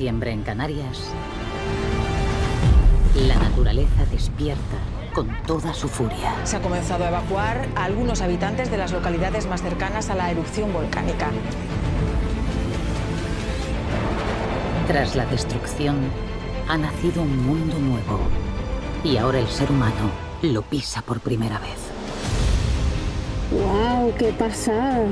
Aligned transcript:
septiembre 0.00 0.32
en 0.32 0.42
Canarias, 0.42 1.12
la 3.14 3.34
naturaleza 3.34 4.06
despierta 4.10 4.78
con 5.12 5.28
toda 5.46 5.74
su 5.74 5.88
furia. 5.88 6.34
Se 6.44 6.56
ha 6.56 6.62
comenzado 6.62 7.04
a 7.04 7.08
evacuar 7.08 7.68
a 7.76 7.84
algunos 7.84 8.22
habitantes 8.22 8.70
de 8.70 8.78
las 8.78 8.92
localidades 8.92 9.46
más 9.46 9.60
cercanas 9.60 10.08
a 10.08 10.14
la 10.14 10.30
erupción 10.30 10.72
volcánica. 10.72 11.28
Tras 14.86 15.16
la 15.16 15.26
destrucción, 15.26 15.98
ha 16.66 16.78
nacido 16.78 17.20
un 17.20 17.36
mundo 17.44 17.78
nuevo. 17.78 18.20
Y 19.04 19.18
ahora 19.18 19.38
el 19.38 19.48
ser 19.48 19.70
humano 19.70 20.10
lo 20.40 20.62
pisa 20.62 21.02
por 21.02 21.20
primera 21.20 21.58
vez. 21.58 21.78
¡Wow! 23.50 24.14
¡Qué 24.16 24.32
pasada! 24.32 25.04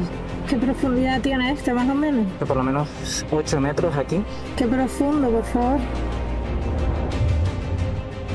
¿Qué 0.49 0.57
profundidad 0.57 1.21
tiene 1.21 1.53
este, 1.53 1.75
más 1.75 1.89
o 1.91 1.95
menos? 1.95 2.27
Por 2.39 2.57
lo 2.57 2.63
menos 2.63 2.89
8 3.31 3.61
metros 3.61 3.95
aquí. 3.95 4.23
¡Qué 4.57 4.67
profundo, 4.67 5.31
por 5.31 5.45
favor! 5.45 5.79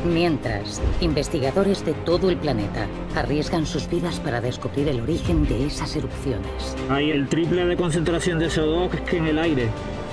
Mientras, 0.06 0.80
investigadores 1.02 1.84
de 1.84 1.94
todo 1.94 2.30
el 2.30 2.38
planeta 2.38 2.86
arriesgan 3.16 3.66
sus 3.66 3.90
vidas 3.90 4.20
para 4.20 4.42
descubrir 4.42 4.90
el 4.90 5.02
origen 5.02 5.48
de 5.48 5.66
esas 5.66 5.96
erupciones. 5.96 6.76
Hay 6.90 7.10
el 7.10 7.28
triple 7.28 7.66
de 7.66 7.76
concentración 7.76 8.38
de 8.38 8.48
CO2 8.48 8.90
que 8.90 9.18
en 9.18 9.28
el 9.28 9.40
aire. 9.40 9.64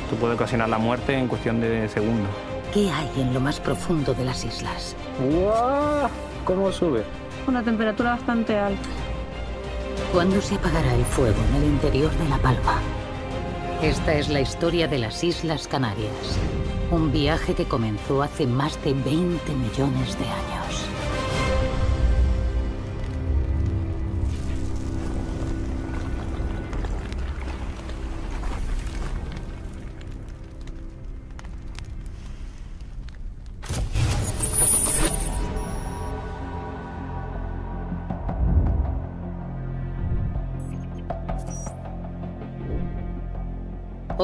Esto 0.04 0.16
puede 0.18 0.34
ocasionar 0.34 0.70
la 0.70 0.78
muerte 0.78 1.12
en 1.12 1.28
cuestión 1.28 1.60
de 1.60 1.86
segundos. 1.88 2.30
¿Qué 2.72 2.90
hay 2.90 3.10
en 3.20 3.34
lo 3.34 3.40
más 3.40 3.60
profundo 3.60 4.14
de 4.14 4.24
las 4.24 4.42
islas? 4.44 4.96
¡Wow! 5.20 6.08
¿Cómo 6.46 6.72
sube? 6.72 7.02
Una 7.46 7.62
temperatura 7.62 8.12
bastante 8.12 8.56
alta. 8.58 8.88
¿Cuándo 10.12 10.40
se 10.40 10.56
apagará 10.56 10.92
el 10.96 11.04
fuego 11.04 11.36
en 11.50 11.62
el 11.62 11.68
interior 11.68 12.10
de 12.10 12.28
La 12.28 12.38
Palma? 12.38 12.80
Esta 13.80 14.14
es 14.14 14.28
la 14.28 14.40
historia 14.40 14.88
de 14.88 14.98
las 14.98 15.22
Islas 15.22 15.68
Canarias. 15.68 16.36
Un 16.90 17.12
viaje 17.12 17.54
que 17.54 17.66
comenzó 17.66 18.20
hace 18.20 18.44
más 18.44 18.82
de 18.82 18.92
20 18.92 19.52
millones 19.52 20.18
de 20.18 20.24
años. 20.24 20.89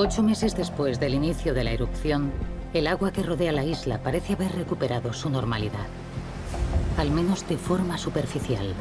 Ocho 0.06 0.22
meses 0.22 0.54
después 0.54 1.00
del 1.00 1.14
inicio 1.14 1.52
de 1.52 1.64
la 1.64 1.72
erupción, 1.72 2.30
el 2.72 2.86
agua 2.86 3.10
que 3.10 3.24
rodea 3.24 3.50
la 3.50 3.64
isla 3.64 4.00
parece 4.04 4.34
haber 4.34 4.54
recuperado 4.54 5.12
su 5.12 5.28
normalidad. 5.30 5.88
Al 6.96 7.10
menos 7.10 7.48
de 7.48 7.56
forma 7.56 7.98
superficial. 7.98 8.72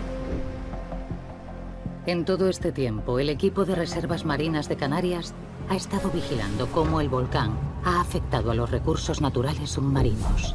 En 2.05 2.25
todo 2.25 2.47
este 2.47 2.71
tiempo, 2.71 3.17
el 3.17 3.29
equipo 3.29 3.65
de 3.65 3.73
reservas 3.73 4.23
marinas 4.23 4.69
de 4.69 4.75
Canarias 4.75 5.33
ha 5.67 5.75
estado 5.75 6.11
vigilando 6.11 6.67
cómo 6.67 7.01
el 7.01 7.09
volcán 7.09 7.57
ha 7.83 8.01
afectado 8.01 8.51
a 8.51 8.53
los 8.53 8.69
recursos 8.69 9.19
naturales 9.19 9.71
submarinos. 9.71 10.53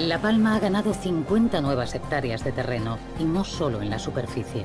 La 0.00 0.18
Palma 0.18 0.56
ha 0.56 0.58
ganado 0.58 0.94
50 0.94 1.60
nuevas 1.60 1.94
hectáreas 1.94 2.42
de 2.42 2.52
terreno, 2.52 2.96
y 3.18 3.24
no 3.24 3.44
solo 3.44 3.82
en 3.82 3.90
la 3.90 3.98
superficie. 3.98 4.64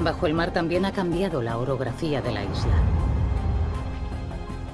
Bajo 0.00 0.26
el 0.26 0.34
mar 0.34 0.50
también 0.52 0.84
ha 0.84 0.90
cambiado 0.90 1.40
la 1.40 1.56
orografía 1.56 2.20
de 2.20 2.32
la 2.32 2.42
isla. 2.42 2.74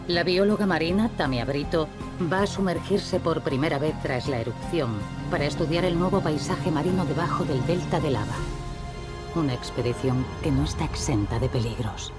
La 0.08 0.22
bióloga 0.22 0.64
marina, 0.64 1.10
Tamia 1.18 1.44
Brito, 1.44 1.86
va 2.32 2.44
a 2.44 2.46
sumergirse 2.46 3.20
por 3.20 3.42
primera 3.42 3.78
vez 3.78 3.94
tras 4.02 4.26
la 4.26 4.40
erupción 4.40 4.88
para 5.30 5.44
estudiar 5.44 5.84
el 5.84 5.98
nuevo 5.98 6.22
paisaje 6.22 6.70
marino 6.70 7.04
debajo 7.04 7.44
del 7.44 7.64
delta 7.66 8.00
de 8.00 8.10
lava. 8.10 8.36
Una 9.36 9.52
expedición 9.52 10.24
que 10.42 10.50
no 10.50 10.64
está 10.64 10.86
exenta 10.86 11.38
de 11.38 11.50
peligros. 11.50 12.10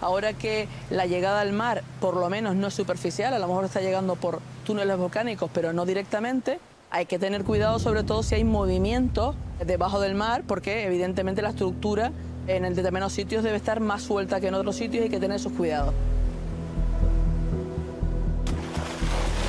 Ahora 0.00 0.32
que 0.32 0.68
la 0.88 1.04
llegada 1.04 1.42
al 1.42 1.52
mar, 1.52 1.84
por 2.00 2.16
lo 2.16 2.30
menos 2.30 2.56
no 2.56 2.68
es 2.68 2.74
superficial, 2.74 3.34
a 3.34 3.38
lo 3.38 3.46
mejor 3.46 3.66
está 3.66 3.82
llegando 3.82 4.16
por 4.16 4.40
túneles 4.62 4.96
volcánicos, 4.96 5.50
pero 5.52 5.72
no 5.72 5.84
directamente, 5.84 6.58
hay 6.90 7.06
que 7.06 7.18
tener 7.18 7.44
cuidado 7.44 7.78
sobre 7.78 8.02
todo 8.02 8.22
si 8.22 8.34
hay 8.34 8.44
movimiento 8.44 9.34
debajo 9.64 10.00
del 10.00 10.14
mar, 10.14 10.44
porque 10.46 10.84
evidentemente 10.84 11.42
la 11.42 11.50
estructura 11.50 12.12
en 12.46 12.64
el 12.64 12.74
determinados 12.74 13.12
sitios 13.12 13.44
debe 13.44 13.56
estar 13.56 13.80
más 13.80 14.02
suelta 14.02 14.40
que 14.40 14.48
en 14.48 14.54
otros 14.54 14.76
sitios 14.76 15.02
y 15.02 15.04
hay 15.04 15.10
que 15.10 15.20
tener 15.20 15.36
esos 15.36 15.52
cuidados. 15.52 15.94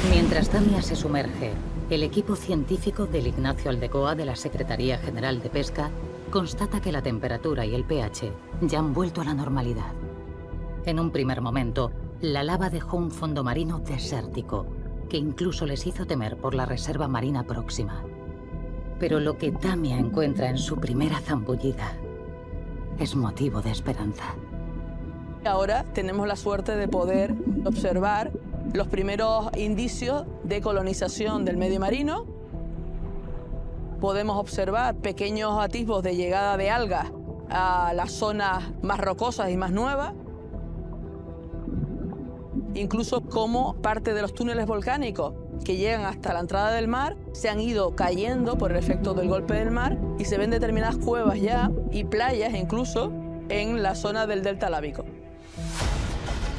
Mientras 0.09 0.50
Tamia 0.50 0.81
se 0.81 0.96
sumerge, 0.96 1.51
el 1.90 2.03
equipo 2.03 2.35
científico 2.35 3.06
del 3.06 3.28
Ignacio 3.28 3.69
Aldecoa 3.69 4.16
de 4.16 4.25
la 4.25 4.35
Secretaría 4.35 4.97
General 4.97 5.41
de 5.41 5.50
Pesca 5.50 5.90
constata 6.30 6.81
que 6.81 6.91
la 6.91 7.01
temperatura 7.01 7.66
y 7.66 7.75
el 7.75 7.84
pH 7.84 8.31
ya 8.62 8.80
han 8.80 8.94
vuelto 8.94 9.22
a 9.22 9.25
la 9.25 9.34
normalidad. 9.34 9.91
En 10.85 11.00
un 11.00 11.12
primer 11.12 11.41
momento, 11.41 11.91
la 12.22 12.44
lava 12.44 12.69
dejó 12.69 12.97
un 12.97 13.12
fondo 13.12 13.44
marino 13.44 13.80
desértico, 13.80 14.66
que 15.13 15.19
incluso 15.19 15.68
les 15.68 15.85
hizo 15.85 16.07
temer 16.07 16.38
por 16.38 16.56
la 16.56 16.66
reserva 16.66 17.07
marina 17.07 17.44
próxima. 17.44 18.03
Pero 19.00 19.19
lo 19.19 19.38
que 19.38 19.51
Tamia 19.51 19.96
encuentra 19.96 20.50
en 20.50 20.57
su 20.57 20.78
primera 20.78 21.19
zambullida 21.19 21.96
es 22.97 23.16
motivo 23.16 23.62
de 23.62 23.69
esperanza. 23.69 24.24
Ahora 25.46 25.85
tenemos 25.94 26.28
la 26.28 26.35
suerte 26.35 26.75
de 26.75 26.88
poder 26.88 27.35
observar 27.63 28.31
los 28.74 28.88
primeros 28.88 29.56
indicios 29.56 30.25
de 30.46 30.62
colonización 30.62 31.45
del 31.45 31.57
medio 31.57 31.80
marino. 31.80 32.25
Podemos 34.01 34.38
observar 34.38 34.95
pequeños 34.95 35.59
atisbos 35.59 36.01
de 36.01 36.16
llegada 36.16 36.57
de 36.57 36.72
algas 36.72 37.12
a 37.51 37.94
las 37.94 38.13
zonas 38.13 38.63
más 38.81 39.00
rocosas 39.00 39.51
y 39.51 39.57
más 39.57 39.69
nuevas. 39.69 40.16
Incluso 42.75 43.22
como 43.22 43.75
parte 43.81 44.13
de 44.13 44.22
los 44.22 44.34
túneles 44.34 44.66
volcánicos 44.66 45.34
que 45.63 45.78
llegan 45.78 46.06
hasta 46.06 46.34
la 46.34 46.39
entrada 46.39 46.72
del 46.72 46.88
mar 46.88 47.16
se 47.31 47.50
han 47.50 47.59
ido 47.59 47.95
cayendo 47.95 48.57
por 48.57 48.72
el 48.72 48.78
efecto 48.78 49.13
del 49.13 49.28
golpe 49.28 49.53
del 49.53 49.72
mar 49.72 49.97
y 50.17 50.25
se 50.25 50.38
ven 50.38 50.50
determinadas 50.50 50.97
cuevas 50.97 51.39
ya 51.39 51.72
y 51.91 52.03
playas 52.03 52.53
incluso 52.53 53.12
en 53.50 53.83
la 53.83 53.95
zona 53.95 54.25
del 54.25 54.44
delta 54.44 54.69
lábico. 54.69 55.06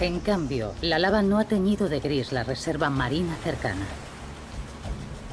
En 0.00 0.20
cambio, 0.20 0.72
la 0.82 0.98
lava 0.98 1.22
no 1.22 1.38
ha 1.38 1.44
teñido 1.44 1.88
de 1.88 2.00
gris 2.00 2.32
la 2.32 2.44
reserva 2.44 2.90
marina 2.90 3.34
cercana. 3.42 3.86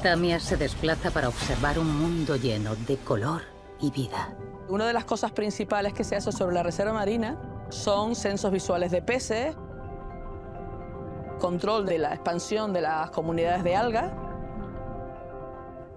Tamia 0.02 0.40
se 0.40 0.56
desplaza 0.56 1.10
para 1.10 1.28
observar 1.28 1.78
un 1.78 1.96
mundo 1.96 2.36
lleno 2.36 2.74
de 2.74 2.96
color 2.96 3.42
y 3.80 3.90
vida. 3.90 4.36
Una 4.68 4.86
de 4.86 4.92
las 4.92 5.04
cosas 5.04 5.32
principales 5.32 5.92
que 5.92 6.04
se 6.04 6.16
hace 6.16 6.32
sobre 6.32 6.54
la 6.54 6.62
reserva 6.62 6.92
marina 6.92 7.40
son 7.70 8.14
censos 8.14 8.52
visuales 8.52 8.90
de 8.90 9.02
peces, 9.02 9.56
control 11.42 11.86
de 11.86 11.98
la 11.98 12.14
expansión 12.14 12.72
de 12.72 12.82
las 12.82 13.10
comunidades 13.10 13.64
de 13.64 13.74
algas, 13.74 14.12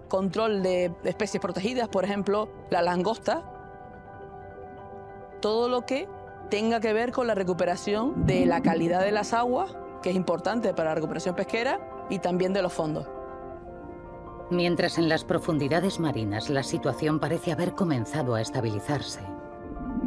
control 0.07 0.63
de 0.63 0.91
especies 1.03 1.39
protegidas, 1.39 1.87
por 1.87 2.03
ejemplo, 2.03 2.49
la 2.71 2.81
langosta, 2.81 3.43
todo 5.41 5.69
lo 5.69 5.85
que 5.85 6.09
tenga 6.49 6.79
que 6.79 6.93
ver 6.93 7.11
con 7.11 7.27
la 7.27 7.35
recuperación 7.35 8.25
de 8.25 8.47
la 8.47 8.63
calidad 8.63 9.01
de 9.01 9.11
las 9.11 9.33
aguas, 9.33 9.77
que 10.01 10.09
es 10.09 10.15
importante 10.15 10.73
para 10.73 10.89
la 10.89 10.95
recuperación 10.95 11.35
pesquera, 11.35 11.79
y 12.09 12.17
también 12.17 12.51
de 12.51 12.63
los 12.63 12.73
fondos. 12.73 13.07
Mientras 14.49 14.97
en 14.97 15.09
las 15.09 15.23
profundidades 15.23 15.99
marinas 15.99 16.49
la 16.49 16.63
situación 16.63 17.19
parece 17.19 17.51
haber 17.51 17.73
comenzado 17.73 18.33
a 18.33 18.41
estabilizarse, 18.41 19.21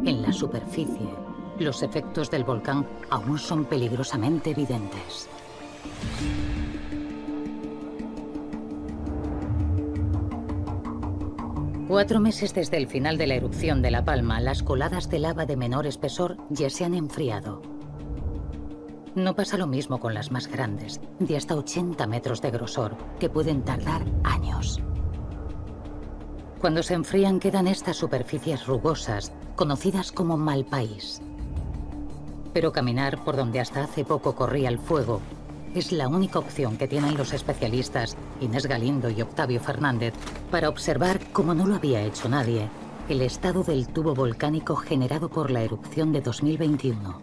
en 0.05 0.21
la 0.21 0.33
superficie 0.33 1.28
los 1.61 1.83
efectos 1.83 2.31
del 2.31 2.45
volcán 2.45 2.87
aún 3.11 3.39
son 3.39 3.65
peligrosamente 3.65 4.51
evidentes. 4.51 5.29
Cuatro 11.89 12.21
meses 12.21 12.53
desde 12.53 12.77
el 12.77 12.87
final 12.87 13.17
de 13.17 13.27
la 13.27 13.35
erupción 13.35 13.81
de 13.81 13.91
La 13.91 14.05
Palma, 14.05 14.41
las 14.41 14.63
coladas 14.63 15.09
de 15.09 15.21
lava 15.21 15.47
de 15.47 15.57
menor 15.57 15.87
espesor 15.87 16.37
ya 16.51 16.69
se 16.69 16.85
han 16.85 16.93
enfriado. 16.95 17.63
No 19.15 19.35
pasa 19.35 19.57
lo 19.57 19.67
mismo 19.67 19.99
con 19.99 20.13
las 20.13 20.31
más 20.31 20.49
grandes, 20.49 21.01
de 21.19 21.37
hasta 21.37 21.57
80 21.57 22.07
metros 22.07 22.43
de 22.43 22.51
grosor, 22.51 22.95
que 23.19 23.31
pueden 23.31 23.63
tardar 23.63 24.05
años. 24.23 24.81
Cuando 26.61 26.83
se 26.83 26.95
enfrían 26.95 27.41
quedan 27.41 27.67
estas 27.67 27.97
superficies 27.97 28.67
rugosas, 28.67 29.33
conocidas 29.57 30.13
como 30.13 30.37
malpaís. 30.37 31.23
Pero 32.53 32.73
caminar 32.73 33.23
por 33.25 33.37
donde 33.37 33.61
hasta 33.61 33.85
hace 33.85 34.05
poco 34.05 34.35
corría 34.35 34.69
el 34.69 34.79
fuego 34.79 35.21
es 35.75 35.93
la 35.93 36.09
única 36.09 36.39
opción 36.39 36.77
que 36.77 36.89
tienen 36.89 37.17
los 37.17 37.33
especialistas 37.33 38.17
Inés 38.41 38.67
Galindo 38.67 39.11
y 39.11 39.21
Octavio 39.21 39.61
Fernández 39.61 40.15
para 40.51 40.69
observar, 40.69 41.21
como 41.33 41.55
no 41.55 41.67
lo 41.67 41.77
había 41.77 42.03
hecho 42.03 42.29
nadie, 42.29 42.69
el 43.09 43.23
estado 43.23 43.63
del 43.63 43.89
tubo 43.89 44.15
volcánico 44.15 44.77
generado 44.77 45.29
por 45.29 45.51
la 45.51 45.63
erupción 45.63 46.13
de 46.13 46.21
2021. 46.21 47.21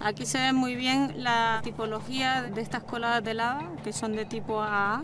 Aquí 0.00 0.26
se 0.26 0.38
ve 0.38 0.52
muy 0.52 0.76
bien 0.76 1.22
la 1.22 1.60
tipología 1.64 2.42
de 2.42 2.60
estas 2.60 2.84
coladas 2.84 3.24
de 3.24 3.34
lava, 3.34 3.72
que 3.82 3.92
son 3.92 4.12
de 4.12 4.24
tipo 4.24 4.60
AA. 4.62 5.02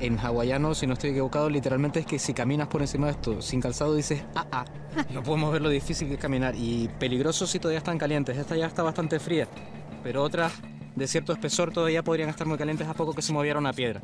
En 0.00 0.16
hawaiano, 0.16 0.74
si 0.74 0.86
no 0.86 0.92
estoy 0.92 1.10
equivocado, 1.10 1.50
literalmente 1.50 2.00
es 2.00 2.06
que 2.06 2.18
si 2.20 2.32
caminas 2.32 2.68
por 2.68 2.82
encima 2.82 3.06
de 3.06 3.12
esto 3.12 3.42
sin 3.42 3.60
calzado 3.60 3.94
dices 3.94 4.24
AA. 4.34 4.64
No 5.12 5.22
podemos 5.22 5.52
ver 5.52 5.62
lo 5.62 5.68
difícil 5.68 6.08
que 6.08 6.14
es 6.14 6.20
caminar 6.20 6.54
y 6.56 6.88
peligroso 6.98 7.46
si 7.46 7.58
todavía 7.58 7.78
están 7.78 7.98
calientes. 7.98 8.36
Esta 8.36 8.56
ya 8.56 8.66
está 8.66 8.82
bastante 8.82 9.18
fría, 9.18 9.48
pero 10.02 10.22
otras 10.22 10.52
de 10.94 11.06
cierto 11.06 11.32
espesor 11.32 11.72
todavía 11.72 12.02
podrían 12.02 12.28
estar 12.28 12.46
muy 12.46 12.58
calientes 12.58 12.88
a 12.88 12.94
poco 12.94 13.12
que 13.12 13.22
se 13.22 13.32
moviera 13.32 13.58
una 13.58 13.72
piedra. 13.72 14.02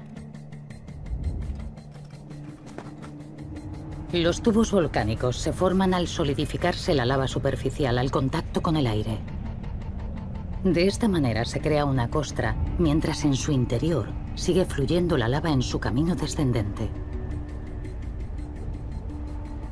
Los 4.13 4.43
tubos 4.43 4.71
volcánicos 4.71 5.37
se 5.39 5.53
forman 5.53 5.95
al 5.95 6.07
solidificarse 6.07 6.95
la 6.95 7.05
lava 7.05 7.27
superficial 7.27 7.99
al 7.99 8.13
contacto 8.13 8.63
con 8.63 8.77
el 8.77 8.87
aire. 8.87 9.19
De 10.63 10.87
esta 10.87 11.09
manera 11.09 11.45
se 11.45 11.61
crea 11.61 11.85
una 11.85 12.09
costra, 12.09 12.55
mientras 12.79 13.25
en 13.25 13.35
su 13.35 13.51
interior 13.51 14.24
sigue 14.35 14.65
fluyendo 14.65 15.17
la 15.17 15.29
lava 15.29 15.51
en 15.51 15.63
su 15.63 15.79
camino 15.79 16.15
descendente. 16.15 16.91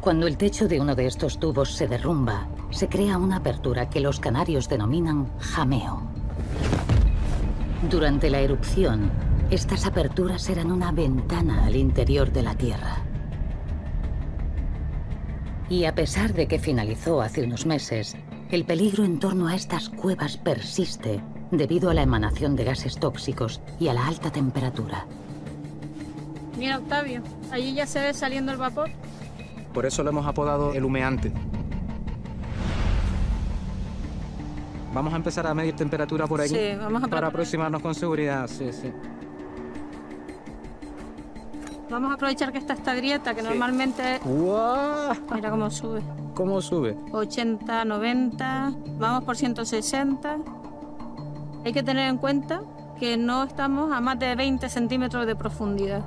Cuando 0.00 0.26
el 0.26 0.36
techo 0.36 0.66
de 0.66 0.80
uno 0.80 0.94
de 0.94 1.06
estos 1.06 1.38
tubos 1.38 1.74
se 1.74 1.86
derrumba, 1.86 2.48
se 2.70 2.88
crea 2.88 3.18
una 3.18 3.36
apertura 3.36 3.88
que 3.88 4.00
los 4.00 4.18
canarios 4.18 4.68
denominan 4.68 5.28
jameo. 5.38 6.02
Durante 7.88 8.30
la 8.30 8.40
erupción, 8.40 9.10
estas 9.50 9.86
aperturas 9.86 10.48
eran 10.48 10.72
una 10.72 10.90
ventana 10.92 11.66
al 11.66 11.76
interior 11.76 12.32
de 12.32 12.42
la 12.42 12.54
Tierra. 12.54 13.02
Y 15.68 15.84
a 15.84 15.94
pesar 15.94 16.32
de 16.32 16.48
que 16.48 16.58
finalizó 16.58 17.22
hace 17.22 17.44
unos 17.44 17.66
meses, 17.66 18.16
el 18.50 18.64
peligro 18.64 19.04
en 19.04 19.18
torno 19.18 19.46
a 19.46 19.54
estas 19.54 19.88
cuevas 19.88 20.36
persiste 20.36 21.22
debido 21.52 21.90
a 21.90 21.94
la 21.94 22.02
emanación 22.02 22.56
de 22.56 22.64
gases 22.64 22.96
tóxicos 22.98 23.60
y 23.78 23.88
a 23.88 23.94
la 23.94 24.06
alta 24.06 24.32
temperatura. 24.32 25.06
Mira, 26.58 26.78
Octavio, 26.78 27.22
allí 27.50 27.74
ya 27.74 27.86
se 27.86 28.00
ve 28.00 28.14
saliendo 28.14 28.52
el 28.52 28.58
vapor. 28.58 28.90
Por 29.72 29.86
eso 29.86 30.02
lo 30.02 30.10
hemos 30.10 30.26
apodado 30.26 30.72
el 30.72 30.84
humeante. 30.84 31.32
Vamos 34.94 35.12
a 35.12 35.16
empezar 35.16 35.46
a 35.46 35.54
medir 35.54 35.74
temperatura 35.76 36.26
por 36.26 36.40
aquí. 36.40 36.50
Sí, 36.50 36.74
vamos 36.78 37.02
a 37.02 37.08
Para 37.08 37.28
aproximarnos 37.28 37.80
con 37.80 37.94
seguridad, 37.94 38.46
sí, 38.46 38.72
sí. 38.72 38.90
Vamos 41.90 42.10
a 42.10 42.14
aprovechar 42.14 42.52
que 42.52 42.58
está 42.58 42.72
esta 42.74 42.94
grieta, 42.94 43.34
que 43.34 43.42
Sí. 43.42 43.48
normalmente... 43.48 44.20
¡Guau! 44.24 45.14
Mira 45.34 45.50
cómo 45.50 45.70
sube. 45.70 46.02
¿Cómo 46.34 46.62
sube? 46.62 46.96
80, 47.12 47.84
90, 47.84 48.72
vamos 48.98 49.24
por 49.24 49.36
160. 49.36 50.38
Hay 51.64 51.72
que 51.72 51.82
tener 51.82 52.08
en 52.08 52.18
cuenta 52.18 52.62
que 52.98 53.16
no 53.16 53.44
estamos 53.44 53.92
a 53.92 54.00
más 54.00 54.18
de 54.18 54.34
20 54.34 54.68
centímetros 54.68 55.26
de 55.26 55.36
profundidad. 55.36 56.02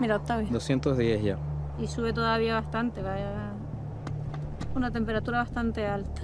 Mira, 0.00 0.16
Octavio. 0.16 0.48
210 0.50 1.22
ya. 1.22 1.38
Y 1.78 1.86
sube 1.86 2.12
todavía 2.12 2.54
bastante, 2.54 3.02
vaya. 3.02 3.52
Una 4.74 4.90
temperatura 4.90 5.38
bastante 5.38 5.86
alta. 5.86 6.22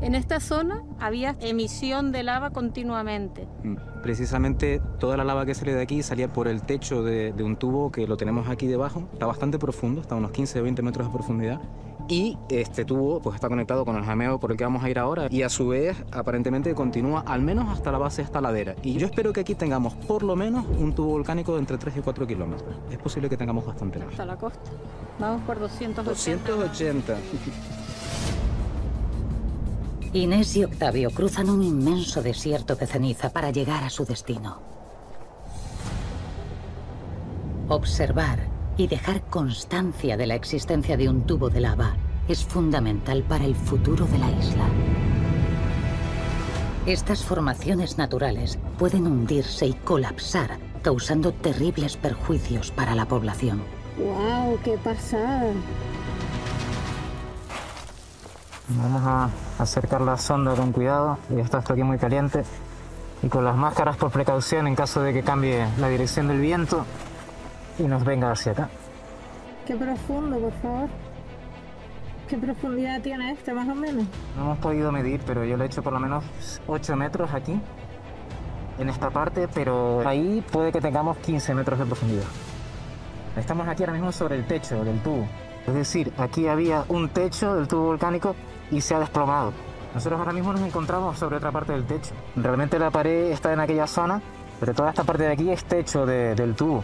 En 0.00 0.14
esta 0.14 0.38
zona 0.38 0.82
había 1.00 1.34
emisión 1.40 2.12
de 2.12 2.24
lava 2.24 2.50
continuamente. 2.50 3.48
Mm. 3.62 3.76
Precisamente 4.02 4.82
toda 5.00 5.16
la 5.16 5.24
lava 5.24 5.46
que 5.46 5.54
sale 5.54 5.72
de 5.74 5.80
aquí 5.80 6.02
salía 6.02 6.30
por 6.30 6.46
el 6.46 6.62
techo 6.62 7.02
de, 7.02 7.32
de 7.32 7.42
un 7.42 7.56
tubo 7.56 7.90
que 7.90 8.06
lo 8.06 8.18
tenemos 8.18 8.50
aquí 8.50 8.66
debajo. 8.66 9.08
Está 9.14 9.24
bastante 9.24 9.58
profundo, 9.58 10.02
está 10.02 10.14
a 10.14 10.18
unos 10.18 10.30
15 10.32 10.60
o 10.60 10.62
20 10.62 10.82
metros 10.82 11.06
de 11.06 11.12
profundidad. 11.12 11.60
Y 12.06 12.36
este 12.50 12.84
tubo 12.84 13.20
pues 13.20 13.34
está 13.36 13.48
conectado 13.48 13.84
con 13.84 13.96
el 13.96 14.04
jameo 14.04 14.38
por 14.38 14.50
el 14.50 14.58
que 14.58 14.64
vamos 14.64 14.84
a 14.84 14.90
ir 14.90 14.98
ahora. 14.98 15.28
Y 15.30 15.42
a 15.42 15.48
su 15.48 15.68
vez, 15.68 15.96
aparentemente 16.12 16.74
continúa 16.74 17.20
al 17.26 17.40
menos 17.40 17.68
hasta 17.68 17.90
la 17.90 17.98
base 17.98 18.18
de 18.18 18.26
esta 18.26 18.40
ladera. 18.40 18.74
Y 18.82 18.94
yo 18.94 19.06
espero 19.06 19.32
que 19.32 19.40
aquí 19.40 19.54
tengamos 19.54 19.94
por 19.94 20.22
lo 20.22 20.36
menos 20.36 20.66
un 20.78 20.94
tubo 20.94 21.12
volcánico 21.12 21.54
de 21.54 21.60
entre 21.60 21.78
3 21.78 21.96
y 21.96 22.00
4 22.00 22.26
kilómetros. 22.26 22.74
Es 22.90 22.98
posible 22.98 23.30
que 23.30 23.36
tengamos 23.36 23.64
bastante 23.64 23.98
más. 23.98 24.08
hasta 24.08 24.26
la 24.26 24.36
costa. 24.36 24.70
Vamos 25.18 25.42
por 25.42 25.58
280. 25.58 26.52
280. 26.52 27.16
Inés 30.12 30.56
y 30.56 30.64
Octavio 30.64 31.10
cruzan 31.10 31.50
un 31.50 31.62
inmenso 31.62 32.22
desierto 32.22 32.76
de 32.76 32.86
ceniza 32.86 33.30
para 33.30 33.50
llegar 33.50 33.82
a 33.82 33.90
su 33.90 34.04
destino. 34.04 34.60
Observar 37.68 38.53
y 38.76 38.86
dejar 38.88 39.22
constancia 39.22 40.16
de 40.16 40.26
la 40.26 40.34
existencia 40.34 40.96
de 40.96 41.08
un 41.08 41.22
tubo 41.22 41.50
de 41.50 41.60
lava 41.60 41.94
es 42.28 42.44
fundamental 42.44 43.22
para 43.22 43.44
el 43.44 43.54
futuro 43.54 44.06
de 44.06 44.18
la 44.18 44.30
isla. 44.30 44.64
Estas 46.86 47.24
formaciones 47.24 47.98
naturales 47.98 48.58
pueden 48.78 49.06
hundirse 49.06 49.66
y 49.66 49.72
colapsar, 49.72 50.58
causando 50.82 51.32
terribles 51.32 51.96
perjuicios 51.96 52.70
para 52.70 52.94
la 52.94 53.06
población. 53.06 53.62
¡Wow! 53.96 54.58
¡Qué 54.62 54.76
pasada! 54.78 55.52
Vamos 58.68 59.02
a 59.02 59.30
acercar 59.58 60.00
la 60.00 60.16
sonda 60.16 60.54
con 60.54 60.72
cuidado. 60.72 61.18
Ya 61.30 61.42
está 61.42 61.58
esto 61.58 61.74
aquí 61.74 61.82
muy 61.82 61.98
caliente. 61.98 62.42
Y 63.22 63.28
con 63.28 63.44
las 63.44 63.56
máscaras 63.56 63.96
por 63.96 64.10
precaución 64.10 64.66
en 64.66 64.74
caso 64.74 65.00
de 65.00 65.12
que 65.12 65.22
cambie 65.22 65.66
la 65.78 65.88
dirección 65.88 66.28
del 66.28 66.40
viento 66.40 66.84
y 67.78 67.82
nos 67.84 68.04
venga 68.04 68.30
hacia 68.30 68.52
acá. 68.52 68.68
¡Qué 69.66 69.74
profundo, 69.76 70.38
por 70.38 70.52
favor! 70.60 70.88
¿Qué 72.28 72.38
profundidad 72.38 73.00
tiene 73.02 73.32
este, 73.32 73.52
más 73.52 73.68
o 73.68 73.74
menos? 73.74 74.04
No 74.36 74.42
hemos 74.44 74.58
podido 74.58 74.90
medir, 74.92 75.20
pero 75.26 75.44
yo 75.44 75.56
le 75.56 75.64
he 75.64 75.66
hecho 75.66 75.82
por 75.82 75.92
lo 75.92 76.00
menos 76.00 76.24
8 76.66 76.96
metros 76.96 77.32
aquí, 77.34 77.60
en 78.78 78.88
esta 78.88 79.10
parte, 79.10 79.46
pero 79.52 80.06
ahí 80.06 80.42
puede 80.50 80.72
que 80.72 80.80
tengamos 80.80 81.16
15 81.18 81.54
metros 81.54 81.78
de 81.78 81.84
profundidad. 81.86 82.24
Estamos 83.36 83.68
aquí 83.68 83.82
ahora 83.82 83.92
mismo 83.92 84.10
sobre 84.12 84.36
el 84.36 84.46
techo 84.46 84.84
del 84.84 85.00
tubo. 85.02 85.26
Es 85.66 85.74
decir, 85.74 86.12
aquí 86.18 86.46
había 86.46 86.84
un 86.88 87.08
techo 87.08 87.54
del 87.56 87.68
tubo 87.68 87.86
volcánico 87.86 88.34
y 88.70 88.80
se 88.80 88.94
ha 88.94 88.98
desplomado. 89.00 89.52
Nosotros 89.94 90.18
ahora 90.18 90.32
mismo 90.32 90.52
nos 90.52 90.62
encontramos 90.62 91.18
sobre 91.18 91.36
otra 91.36 91.52
parte 91.52 91.72
del 91.72 91.84
techo. 91.84 92.14
Realmente 92.36 92.78
la 92.78 92.90
pared 92.90 93.30
está 93.32 93.52
en 93.52 93.60
aquella 93.60 93.86
zona, 93.86 94.20
pero 94.60 94.74
toda 94.74 94.90
esta 94.90 95.04
parte 95.04 95.24
de 95.24 95.32
aquí 95.32 95.50
es 95.50 95.64
techo 95.64 96.04
de- 96.06 96.34
del 96.34 96.54
tubo. 96.54 96.82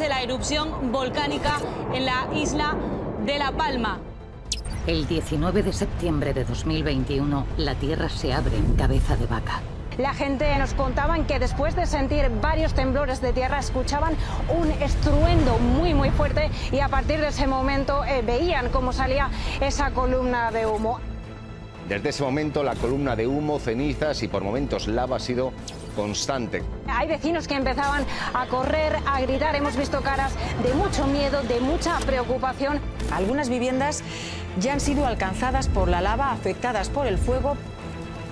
De 0.00 0.08
producirse 0.08 0.08
la 0.08 0.22
erupción 0.22 0.92
volcánica 0.92 1.60
en 1.92 2.06
la 2.06 2.28
isla 2.34 2.74
de 3.26 3.38
La 3.38 3.52
Palma. 3.52 4.00
El 4.86 5.06
19 5.06 5.62
de 5.62 5.72
septiembre 5.72 6.32
de 6.32 6.44
2021, 6.44 7.46
la 7.58 7.74
Tierra 7.74 8.08
se 8.08 8.32
abre 8.32 8.56
en 8.56 8.74
cabeza 8.76 9.16
de 9.16 9.26
vaca. 9.26 9.60
La 9.98 10.14
gente 10.14 10.56
nos 10.58 10.72
contaban 10.72 11.26
que 11.26 11.38
después 11.38 11.76
de 11.76 11.84
sentir 11.86 12.30
varios 12.40 12.72
temblores 12.72 13.20
de 13.20 13.34
tierra 13.34 13.58
escuchaban 13.58 14.14
un 14.48 14.70
estruendo 14.82 15.58
muy 15.58 15.92
muy 15.92 16.10
fuerte 16.10 16.50
y 16.72 16.78
a 16.78 16.88
partir 16.88 17.20
de 17.20 17.28
ese 17.28 17.46
momento 17.46 18.02
eh, 18.04 18.22
veían 18.22 18.70
cómo 18.70 18.94
salía 18.94 19.28
esa 19.60 19.90
columna 19.90 20.50
de 20.50 20.64
humo. 20.64 21.00
Desde 21.88 22.08
ese 22.10 22.22
momento 22.22 22.62
la 22.62 22.76
columna 22.76 23.16
de 23.16 23.26
humo, 23.26 23.58
cenizas 23.58 24.22
y 24.22 24.28
por 24.28 24.42
momentos 24.42 24.86
lava 24.86 25.16
ha 25.16 25.20
sido 25.20 25.52
constante. 25.90 26.62
Hay 26.88 27.08
vecinos 27.08 27.46
que 27.46 27.54
empezaban 27.54 28.04
a 28.34 28.46
correr, 28.46 28.96
a 29.06 29.20
gritar. 29.20 29.54
Hemos 29.54 29.76
visto 29.76 30.00
caras 30.00 30.32
de 30.62 30.74
mucho 30.74 31.06
miedo, 31.06 31.42
de 31.42 31.60
mucha 31.60 31.98
preocupación. 32.00 32.80
Algunas 33.12 33.48
viviendas 33.48 34.02
ya 34.58 34.72
han 34.72 34.80
sido 34.80 35.06
alcanzadas 35.06 35.68
por 35.68 35.88
la 35.88 36.00
lava, 36.00 36.32
afectadas 36.32 36.88
por 36.88 37.06
el 37.06 37.18
fuego. 37.18 37.56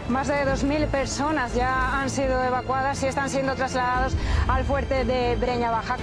Más 0.09 0.29
de 0.29 0.47
2.000 0.47 0.87
personas 0.87 1.55
ya 1.55 2.01
han 2.01 2.09
sido 2.09 2.43
evacuadas 2.43 3.03
y 3.03 3.07
están 3.07 3.29
siendo 3.29 3.55
trasladados 3.55 4.15
al 4.49 4.65
fuerte 4.65 5.05
de 5.05 5.37
Breña 5.37 5.71
Baja. 5.71 5.97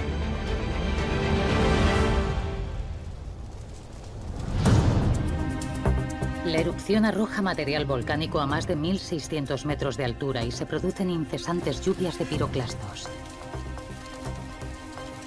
La 6.46 6.60
erupción 6.60 7.04
arroja 7.04 7.42
material 7.42 7.86
volcánico 7.86 8.38
a 8.38 8.46
más 8.46 8.68
de 8.68 8.76
1.600 8.76 9.64
metros 9.64 9.96
de 9.96 10.04
altura 10.04 10.44
y 10.44 10.52
se 10.52 10.64
producen 10.64 11.10
incesantes 11.10 11.84
lluvias 11.84 12.20
de 12.20 12.24
piroclastos. 12.24 13.08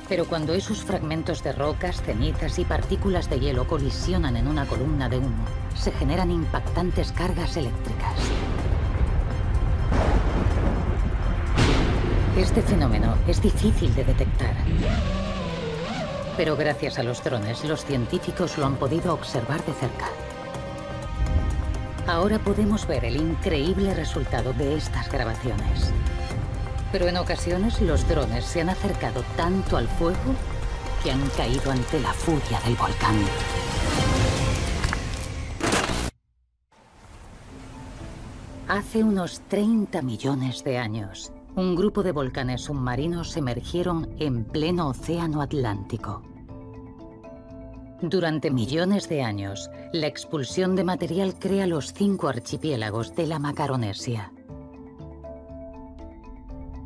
Pero 0.07 0.25
cuando 0.25 0.53
esos 0.53 0.81
fragmentos 0.81 1.43
de 1.43 1.51
rocas, 1.51 2.01
cenizas 2.01 2.57
y 2.57 2.63
partículas 2.63 3.29
de 3.29 3.37
hielo 3.37 3.67
colisionan 3.67 4.37
en 4.37 4.47
una 4.47 4.65
columna 4.65 5.09
de 5.09 5.17
humo, 5.17 5.43
se 5.75 5.91
generan 5.91 6.31
impactantes 6.31 7.11
cargas 7.11 7.57
eléctricas. 7.57 8.15
Este 12.37 12.61
fenómeno 12.61 13.17
es 13.27 13.41
difícil 13.41 13.93
de 13.93 14.05
detectar. 14.05 14.55
Pero 16.37 16.55
gracias 16.55 16.97
a 16.97 17.03
los 17.03 17.21
drones, 17.21 17.65
los 17.65 17.83
científicos 17.83 18.57
lo 18.57 18.65
han 18.65 18.77
podido 18.77 19.13
observar 19.13 19.61
de 19.65 19.73
cerca. 19.73 20.28
Ahora 22.09 22.39
podemos 22.39 22.87
ver 22.87 23.05
el 23.05 23.17
increíble 23.17 23.93
resultado 23.93 24.51
de 24.53 24.75
estas 24.75 25.11
grabaciones. 25.11 25.93
Pero 26.91 27.07
en 27.07 27.17
ocasiones 27.17 27.79
los 27.81 28.07
drones 28.09 28.45
se 28.45 28.61
han 28.61 28.69
acercado 28.69 29.21
tanto 29.37 29.77
al 29.77 29.87
fuego 29.87 30.33
que 31.03 31.11
han 31.11 31.21
caído 31.37 31.69
ante 31.69 31.99
la 31.99 32.11
furia 32.11 32.59
del 32.61 32.75
volcán. 32.75 33.15
Hace 38.67 39.03
unos 39.03 39.41
30 39.47 40.01
millones 40.01 40.63
de 40.63 40.79
años, 40.79 41.31
un 41.55 41.75
grupo 41.75 42.01
de 42.01 42.11
volcanes 42.11 42.61
submarinos 42.61 43.37
emergieron 43.37 44.09
en 44.17 44.45
pleno 44.45 44.87
océano 44.87 45.43
Atlántico. 45.43 46.23
Durante 48.01 48.49
millones 48.49 49.09
de 49.09 49.23
años, 49.23 49.69
la 49.91 50.07
expulsión 50.07 50.77
de 50.77 50.85
material 50.85 51.37
crea 51.37 51.67
los 51.67 51.91
cinco 51.91 52.29
archipiélagos 52.29 53.13
de 53.13 53.27
la 53.27 53.39
Macaronesia. 53.39 54.31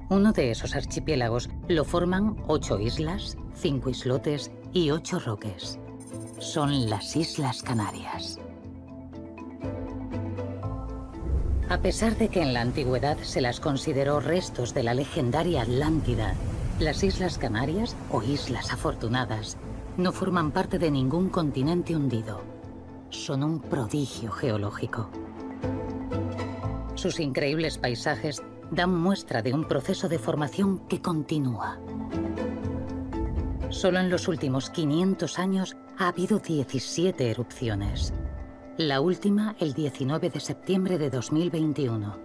Uno 0.09 0.31
de 0.31 0.49
esos 0.49 0.75
archipiélagos 0.75 1.49
lo 1.67 1.85
forman 1.85 2.35
ocho 2.47 2.79
islas, 2.79 3.37
cinco 3.53 3.91
islotes 3.91 4.51
y 4.73 4.89
ocho 4.89 5.19
roques. 5.19 5.77
Son 6.39 6.89
las 6.89 7.15
Islas 7.15 7.61
Canarias. 7.61 8.39
A 11.69 11.77
pesar 11.77 12.17
de 12.17 12.29
que 12.29 12.41
en 12.41 12.55
la 12.55 12.61
antigüedad 12.61 13.17
se 13.19 13.39
las 13.39 13.59
consideró 13.59 14.19
restos 14.19 14.73
de 14.73 14.81
la 14.81 14.95
legendaria 14.95 15.61
Atlántida, 15.61 16.33
las 16.79 17.03
Islas 17.03 17.37
Canarias, 17.37 17.95
o 18.11 18.23
Islas 18.23 18.73
Afortunadas, 18.73 19.57
no 19.97 20.11
forman 20.11 20.51
parte 20.51 20.79
de 20.79 20.89
ningún 20.89 21.29
continente 21.29 21.95
hundido. 21.95 22.41
Son 23.09 23.43
un 23.43 23.59
prodigio 23.59 24.31
geológico. 24.31 25.09
Sus 26.95 27.19
increíbles 27.19 27.77
paisajes 27.77 28.41
dan 28.71 28.95
muestra 28.95 29.41
de 29.41 29.53
un 29.53 29.65
proceso 29.65 30.09
de 30.09 30.17
formación 30.17 30.79
que 30.87 31.01
continúa. 31.01 31.77
Solo 33.69 33.99
en 33.99 34.09
los 34.09 34.27
últimos 34.27 34.69
500 34.69 35.39
años 35.39 35.75
ha 35.97 36.07
habido 36.07 36.39
17 36.39 37.29
erupciones. 37.29 38.13
La 38.77 39.01
última 39.01 39.55
el 39.59 39.73
19 39.73 40.29
de 40.29 40.39
septiembre 40.39 40.97
de 40.97 41.09
2021. 41.09 42.17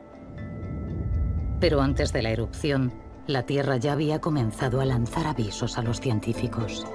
Pero 1.60 1.82
antes 1.82 2.12
de 2.12 2.22
la 2.22 2.30
erupción, 2.30 2.92
la 3.26 3.42
Tierra 3.42 3.76
ya 3.76 3.92
había 3.92 4.20
comenzado 4.20 4.80
a 4.80 4.86
lanzar 4.86 5.26
avisos 5.26 5.76
a 5.76 5.82
los 5.82 6.00
científicos. 6.00 6.86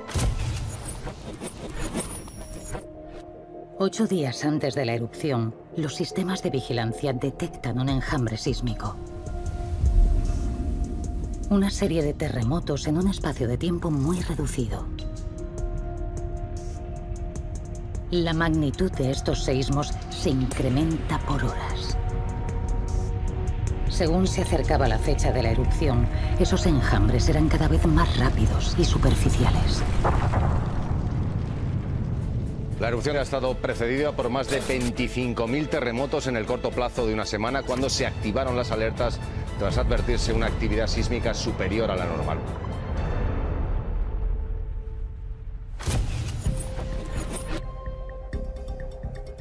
Ocho 3.85 4.07
días 4.07 4.45
antes 4.45 4.75
de 4.75 4.85
la 4.85 4.93
erupción, 4.93 5.53
los 5.75 5.93
sistemas 5.97 6.41
de 6.41 6.49
vigilancia 6.49 7.11
detectan 7.11 7.81
un 7.81 7.89
enjambre 7.89 8.37
sísmico. 8.37 8.95
Una 11.49 11.69
serie 11.69 12.01
de 12.01 12.13
terremotos 12.13 12.87
en 12.87 12.97
un 12.97 13.09
espacio 13.09 13.45
de 13.45 13.57
tiempo 13.57 13.91
muy 13.91 14.21
reducido. 14.21 14.85
La 18.09 18.31
magnitud 18.31 18.89
de 18.93 19.11
estos 19.11 19.43
seísmos 19.43 19.91
se 20.11 20.29
incrementa 20.29 21.19
por 21.19 21.43
horas. 21.43 21.97
Según 23.89 24.27
se 24.27 24.43
acercaba 24.43 24.87
la 24.87 24.97
fecha 24.97 25.33
de 25.33 25.43
la 25.43 25.51
erupción, 25.51 26.07
esos 26.39 26.65
enjambres 26.67 27.27
eran 27.27 27.49
cada 27.49 27.67
vez 27.67 27.85
más 27.85 28.17
rápidos 28.17 28.77
y 28.79 28.85
superficiales. 28.85 29.83
La 32.83 32.89
erupción 32.89 33.15
ha 33.15 33.21
estado 33.21 33.55
precedida 33.55 34.11
por 34.11 34.29
más 34.29 34.49
de 34.49 34.61
25.000 34.61 35.69
terremotos 35.69 36.27
en 36.27 36.35
el 36.35 36.45
corto 36.45 36.69
plazo 36.69 37.07
de 37.07 37.13
una 37.13 37.25
semana 37.25 37.63
cuando 37.63 37.89
se 37.89 38.05
activaron 38.05 38.57
las 38.57 38.71
alertas 38.71 39.21
tras 39.57 39.77
advertirse 39.77 40.33
una 40.33 40.47
actividad 40.47 40.87
sísmica 40.87 41.33
superior 41.33 41.89
a 41.89 41.95
la 41.95 42.03
normal. 42.03 42.39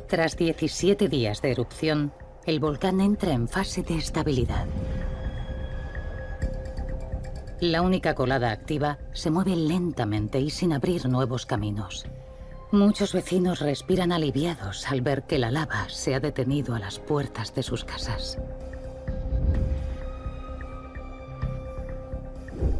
Tras 0.07 0.37
17 0.37 1.09
días 1.09 1.43
de 1.43 1.51
erupción, 1.51 2.13
el 2.47 2.61
volcán 2.61 3.01
entra 3.01 3.33
en 3.33 3.49
fase 3.49 3.83
de 3.83 3.97
estabilidad. 3.97 4.67
La 7.59 7.83
única 7.83 8.15
colada 8.15 8.53
activa 8.53 9.01
se 9.13 9.33
mueve 9.33 9.57
lentamente 9.57 10.39
y 10.39 10.51
sin 10.51 10.73
abrir 10.73 11.09
nuevos 11.09 11.45
caminos. 11.45 12.07
Muchos 12.73 13.13
vecinos 13.13 13.61
respiran 13.61 14.13
aliviados 14.13 14.89
al 14.89 15.03
ver 15.03 15.25
que 15.25 15.39
la 15.39 15.51
lava 15.51 15.91
se 15.91 16.15
ha 16.15 16.21
detenido 16.21 16.75
a 16.75 16.79
las 16.79 16.99
puertas 16.99 17.55
de 17.55 17.63
sus 17.63 17.85
casas. 17.85 18.39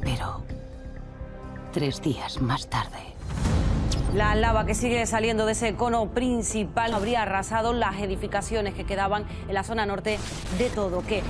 Pero, 0.01 0.43
tres 1.75 2.01
días 2.01 2.41
más 2.41 2.69
tarde, 2.69 3.01
la 4.15 4.35
lava 4.35 4.65
que 4.65 4.75
sigue 4.75 5.05
saliendo 5.05 5.45
de 5.45 5.53
ese 5.53 5.75
cono 5.75 6.09
principal 6.09 6.95
habría 6.95 7.21
arrasado 7.21 7.75
las 7.75 8.01
edificaciones 8.01 8.73
que 8.73 8.85
quedaban 8.85 9.27
en 9.47 9.53
la 9.53 9.63
zona 9.63 9.85
norte 9.85 10.19
de 10.57 10.71
Todoque. 10.71 11.23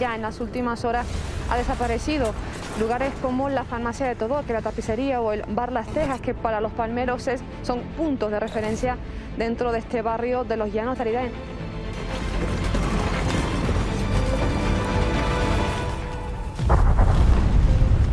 Ya 0.00 0.14
en 0.14 0.22
las 0.22 0.40
últimas 0.40 0.86
horas 0.86 1.06
ha 1.50 1.58
desaparecido 1.58 2.32
lugares 2.78 3.12
como 3.22 3.48
la 3.48 3.64
farmacia 3.64 4.06
de 4.06 4.14
Todoque, 4.14 4.52
la 4.52 4.62
tapicería 4.62 5.20
o 5.20 5.32
el 5.32 5.42
bar 5.48 5.72
Las 5.72 5.86
Tejas, 5.88 6.20
que 6.20 6.34
para 6.34 6.60
los 6.60 6.72
palmeros 6.72 7.28
son 7.62 7.80
puntos 7.96 8.30
de 8.30 8.40
referencia 8.40 8.96
dentro 9.36 9.72
de 9.72 9.78
este 9.78 10.02
barrio 10.02 10.44
de 10.44 10.56
los 10.56 10.72
Llanos 10.72 10.96
de 10.98 11.02
Aridén. 11.02 11.30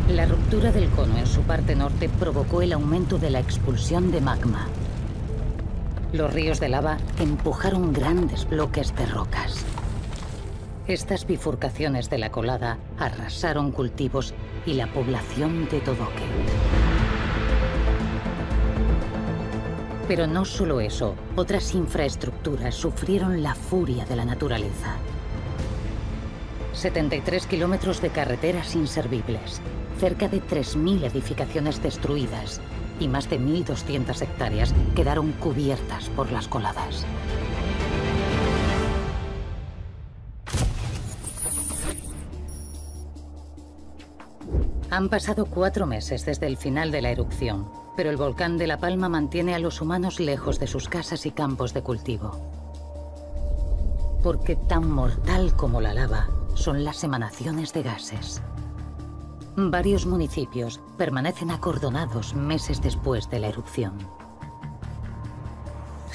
La 0.08 0.26
ruptura 0.26 0.70
del 0.72 0.90
cono 0.90 1.16
en 1.16 1.26
su 1.26 1.40
parte 1.42 1.74
norte 1.74 2.08
provocó 2.08 2.60
el 2.60 2.72
aumento 2.72 3.18
de 3.18 3.30
la 3.30 3.40
expulsión 3.40 4.12
de 4.12 4.20
magma. 4.20 4.68
Los 6.12 6.32
ríos 6.32 6.60
de 6.60 6.68
lava 6.68 6.98
empujaron 7.18 7.92
grandes 7.94 8.46
bloques 8.46 8.94
de 8.94 9.06
rocas. 9.06 9.64
Estas 10.88 11.28
bifurcaciones 11.28 12.10
de 12.10 12.18
la 12.18 12.32
colada 12.32 12.76
arrasaron 12.98 13.70
cultivos 13.70 14.34
y 14.66 14.74
la 14.74 14.88
población 14.88 15.68
de 15.68 15.78
Todoque. 15.78 16.24
Pero 20.08 20.26
no 20.26 20.44
solo 20.44 20.80
eso, 20.80 21.14
otras 21.36 21.72
infraestructuras 21.76 22.74
sufrieron 22.74 23.44
la 23.44 23.54
furia 23.54 24.04
de 24.06 24.16
la 24.16 24.24
naturaleza. 24.24 24.96
73 26.72 27.46
kilómetros 27.46 28.02
de 28.02 28.10
carreteras 28.10 28.74
inservibles, 28.74 29.60
cerca 30.00 30.26
de 30.26 30.42
3.000 30.42 31.04
edificaciones 31.04 31.80
destruidas 31.80 32.60
y 32.98 33.06
más 33.06 33.30
de 33.30 33.38
1.200 33.38 34.20
hectáreas 34.20 34.74
quedaron 34.96 35.30
cubiertas 35.32 36.08
por 36.08 36.32
las 36.32 36.48
coladas. 36.48 37.06
Han 44.92 45.08
pasado 45.08 45.46
cuatro 45.46 45.86
meses 45.86 46.26
desde 46.26 46.46
el 46.46 46.58
final 46.58 46.90
de 46.90 47.00
la 47.00 47.08
erupción, 47.08 47.66
pero 47.96 48.10
el 48.10 48.18
volcán 48.18 48.58
de 48.58 48.66
La 48.66 48.76
Palma 48.76 49.08
mantiene 49.08 49.54
a 49.54 49.58
los 49.58 49.80
humanos 49.80 50.20
lejos 50.20 50.60
de 50.60 50.66
sus 50.66 50.90
casas 50.90 51.24
y 51.24 51.30
campos 51.30 51.72
de 51.72 51.80
cultivo. 51.80 52.38
Porque 54.22 54.54
tan 54.54 54.90
mortal 54.90 55.56
como 55.56 55.80
la 55.80 55.94
lava 55.94 56.28
son 56.52 56.84
las 56.84 57.04
emanaciones 57.04 57.72
de 57.72 57.82
gases. 57.82 58.42
Varios 59.56 60.04
municipios 60.04 60.78
permanecen 60.98 61.50
acordonados 61.50 62.34
meses 62.34 62.82
después 62.82 63.30
de 63.30 63.38
la 63.38 63.48
erupción. 63.48 63.94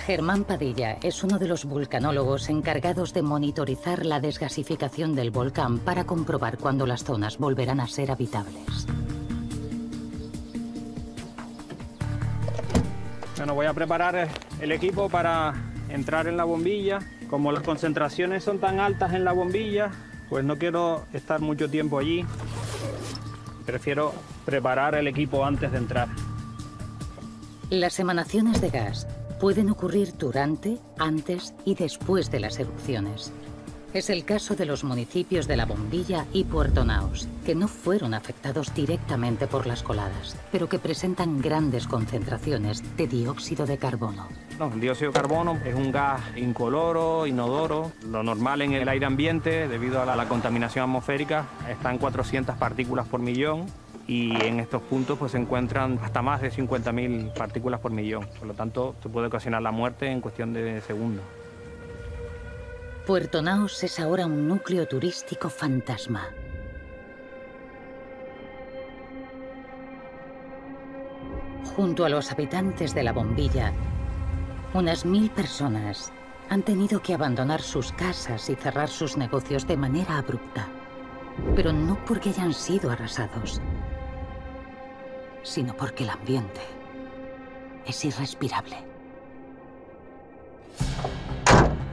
Germán 0.08 0.46
Padilla 0.46 0.98
es 1.04 1.22
uno 1.26 1.38
de 1.38 1.50
los 1.50 1.66
vulcanólogos 1.66 2.48
encargados 2.48 3.14
de 3.14 3.22
monitorizar 3.22 4.06
la 4.06 4.22
desgasificación 4.22 5.16
del 5.16 5.32
volcán 5.32 5.80
para 5.80 6.06
comprobar 6.06 6.58
cuándo 6.58 6.88
las 6.88 7.04
zonas 7.04 7.38
volverán 7.38 7.82
a 7.82 7.88
ser 7.90 8.10
habitables. 8.10 8.88
Bueno, 13.36 13.54
voy 13.54 13.66
a 13.66 13.74
preparar 13.74 14.30
el 14.62 14.72
equipo 14.72 15.10
para 15.10 15.54
entrar 15.90 16.28
en 16.28 16.38
la 16.38 16.46
bombilla. 16.46 17.00
Como 17.30 17.52
las 17.52 17.64
concentraciones 17.64 18.46
son 18.46 18.60
tan 18.60 18.80
altas 18.80 19.12
en 19.12 19.26
la 19.26 19.34
bombilla, 19.34 19.92
pues 20.30 20.46
no 20.46 20.58
quiero 20.58 21.04
estar 21.12 21.42
mucho 21.42 21.70
tiempo 21.70 22.00
allí. 22.00 22.26
Prefiero 23.66 24.14
preparar 24.46 24.96
el 24.96 25.10
equipo 25.10 25.44
antes 25.44 25.70
de 25.70 25.78
entrar. 25.80 26.08
Las 27.70 28.00
emanaciones 28.00 28.62
de 28.62 28.70
gas 28.70 29.06
pueden 29.40 29.70
ocurrir 29.70 30.14
durante, 30.18 30.78
antes 30.98 31.54
y 31.66 31.76
después 31.76 32.32
de 32.32 32.40
las 32.40 32.60
erupciones. 32.60 33.32
Es 33.94 34.10
el 34.10 34.26
caso 34.26 34.56
de 34.56 34.66
los 34.66 34.84
municipios 34.84 35.48
de 35.48 35.56
La 35.56 35.66
Bombilla 35.66 36.26
y 36.34 36.44
Puerto 36.44 36.84
Naos, 36.84 37.28
que 37.46 37.56
no 37.56 37.68
fueron 37.70 38.14
afectados 38.14 38.74
directamente 38.76 39.48
por 39.48 39.66
las 39.66 39.82
coladas, 39.82 40.36
pero 40.52 40.68
que 40.68 40.78
presentan 40.78 41.42
grandes 41.42 41.88
concentraciones 41.88 42.84
de 42.98 43.08
dióxido 43.08 43.66
de 43.66 43.78
carbono. 43.78 44.28
el 44.60 44.82
dióxido 44.82 45.12
de 45.12 45.16
carbono 45.16 45.58
es 45.66 45.74
un 45.74 45.92
gas 45.92 46.22
incoloro, 46.36 47.26
inodoro. 47.26 47.94
Lo 48.06 48.24
normal 48.24 48.62
en 48.62 48.74
el 48.74 48.90
aire 48.90 49.06
ambiente, 49.06 49.70
debido 49.70 50.02
a 50.02 50.16
la, 50.16 50.28
contaminación 50.28 50.84
atmosférica, 50.84 51.46
está 51.70 51.90
en 51.92 51.98
400 51.98 52.58
partículas 52.58 53.08
por 53.08 53.22
millón 53.22 53.68
y 54.08 54.42
en 54.42 54.60
estos 54.60 54.82
puntos 54.84 55.20
pues, 55.20 55.34
se 55.34 55.38
encuentran 55.38 56.00
hasta 56.02 56.22
más 56.22 56.42
de 56.42 56.52
50.000 56.52 57.34
partículas 57.34 57.82
por 57.82 57.92
millón. 57.92 58.26
Por 58.40 58.48
lo 58.48 58.54
tanto, 58.54 58.96
se 59.04 59.10
puede 59.10 59.28
ocasionar 59.28 59.62
la 59.62 59.72
muerte 59.72 60.08
en 60.08 60.22
cuestión 60.22 60.54
de 60.54 60.82
segundos. 60.82 61.26
Puerto 63.06 63.42
Naos 63.42 63.84
es 63.84 64.00
ahora 64.00 64.26
un 64.26 64.48
núcleo 64.48 64.88
turístico 64.88 65.50
fantasma. 65.50 66.30
Junto 71.76 72.06
a 72.06 72.10
los 72.10 72.32
habitantes 72.32 72.94
de 72.96 73.04
la 73.04 73.14
bombilla, 73.14 73.72
unas 74.74 75.06
mil 75.06 75.30
personas 75.30 76.12
han 76.50 76.64
tenido 76.64 77.02
que 77.02 77.14
abandonar 77.14 77.62
sus 77.62 77.92
casas 77.92 78.50
y 78.50 78.56
cerrar 78.56 78.90
sus 78.90 79.16
negocios 79.16 79.68
de 79.68 79.78
manera 79.78 80.18
abrupta. 80.18 80.68
Pero 81.56 81.72
no 81.72 82.04
porque 82.06 82.30
hayan 82.30 82.54
sido 82.54 82.90
arrasados, 82.90 83.62
sino 85.48 85.74
porque 85.76 86.04
el 86.04 86.10
ambiente 86.10 86.60
es 87.86 88.04
irrespirable. 88.04 88.76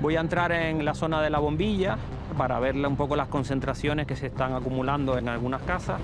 Voy 0.01 0.17
a 0.17 0.21
entrar 0.21 0.53
en 0.53 0.85
la 0.85 0.95
zona 0.95 1.23
de 1.23 1.31
la 1.31 1.39
bombilla 1.39 1.97
para 2.37 2.59
verle 2.59 2.89
un 2.89 2.97
poco 2.97 3.15
las 3.15 3.29
concentraciones 3.29 4.07
que 4.07 4.17
se 4.17 4.27
están 4.27 4.55
acumulando 4.55 5.17
en 5.17 5.29
algunas 5.29 5.63
casas. 5.63 6.01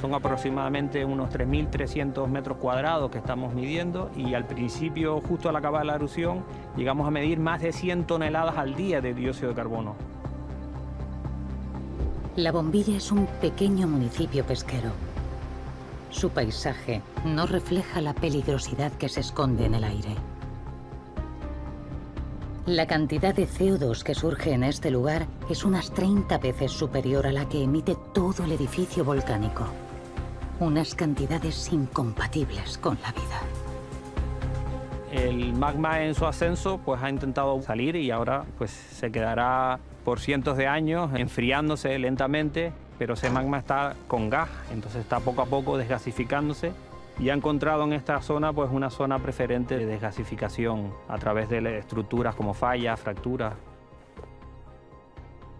Son 0.00 0.14
aproximadamente 0.14 1.04
unos 1.04 1.30
3.300 1.30 2.28
metros 2.28 2.58
cuadrados 2.58 3.10
que 3.10 3.18
estamos 3.18 3.54
midiendo 3.54 4.10
y 4.14 4.34
al 4.34 4.46
principio, 4.46 5.20
justo 5.20 5.48
al 5.48 5.56
acabar 5.56 5.86
la 5.86 5.94
erupción, 5.94 6.44
llegamos 6.76 7.08
a 7.08 7.10
medir 7.10 7.40
más 7.40 7.62
de 7.62 7.72
100 7.72 8.06
toneladas 8.06 8.58
al 8.58 8.74
día 8.74 9.00
de 9.00 9.14
dióxido 9.14 9.48
de 9.48 9.54
carbono. 9.54 9.96
La 12.36 12.52
bombilla 12.52 12.96
es 12.96 13.10
un 13.10 13.26
pequeño 13.40 13.86
municipio 13.88 14.44
pesquero. 14.44 15.11
Su 16.12 16.28
paisaje 16.30 17.02
no 17.24 17.46
refleja 17.46 18.00
la 18.00 18.12
peligrosidad 18.12 18.92
que 18.92 19.08
se 19.08 19.20
esconde 19.20 19.64
en 19.64 19.74
el 19.74 19.82
aire. 19.82 20.14
La 22.66 22.86
cantidad 22.86 23.34
de 23.34 23.48
CO2 23.48 24.04
que 24.04 24.14
surge 24.14 24.52
en 24.52 24.62
este 24.62 24.90
lugar 24.90 25.26
es 25.50 25.64
unas 25.64 25.90
30 25.92 26.38
veces 26.38 26.70
superior 26.70 27.26
a 27.26 27.32
la 27.32 27.48
que 27.48 27.64
emite 27.64 27.96
todo 28.14 28.44
el 28.44 28.52
edificio 28.52 29.04
volcánico. 29.04 29.64
Unas 30.60 30.94
cantidades 30.94 31.72
incompatibles 31.72 32.78
con 32.78 32.98
la 33.02 33.10
vida. 33.10 33.40
El 35.10 35.54
magma 35.54 36.04
en 36.04 36.14
su 36.14 36.24
ascenso 36.26 36.78
pues 36.84 37.02
ha 37.02 37.10
intentado 37.10 37.60
salir 37.62 37.96
y 37.96 38.10
ahora 38.10 38.44
pues 38.58 38.70
se 38.70 39.10
quedará 39.10 39.80
por 40.04 40.20
cientos 40.20 40.56
de 40.56 40.66
años 40.66 41.10
enfriándose 41.14 41.98
lentamente, 41.98 42.72
pero 43.02 43.14
ese 43.14 43.30
magma 43.30 43.58
está 43.58 43.96
con 44.06 44.30
gas, 44.30 44.48
entonces 44.70 45.00
está 45.00 45.18
poco 45.18 45.42
a 45.42 45.46
poco 45.46 45.76
desgasificándose 45.76 46.72
y 47.18 47.30
ha 47.30 47.34
encontrado 47.34 47.82
en 47.82 47.94
esta 47.94 48.22
zona 48.22 48.52
pues 48.52 48.70
una 48.70 48.90
zona 48.90 49.18
preferente 49.18 49.76
de 49.76 49.86
desgasificación 49.86 50.94
a 51.08 51.18
través 51.18 51.48
de 51.48 51.78
estructuras 51.78 52.36
como 52.36 52.54
fallas, 52.54 53.00
fracturas. 53.00 53.54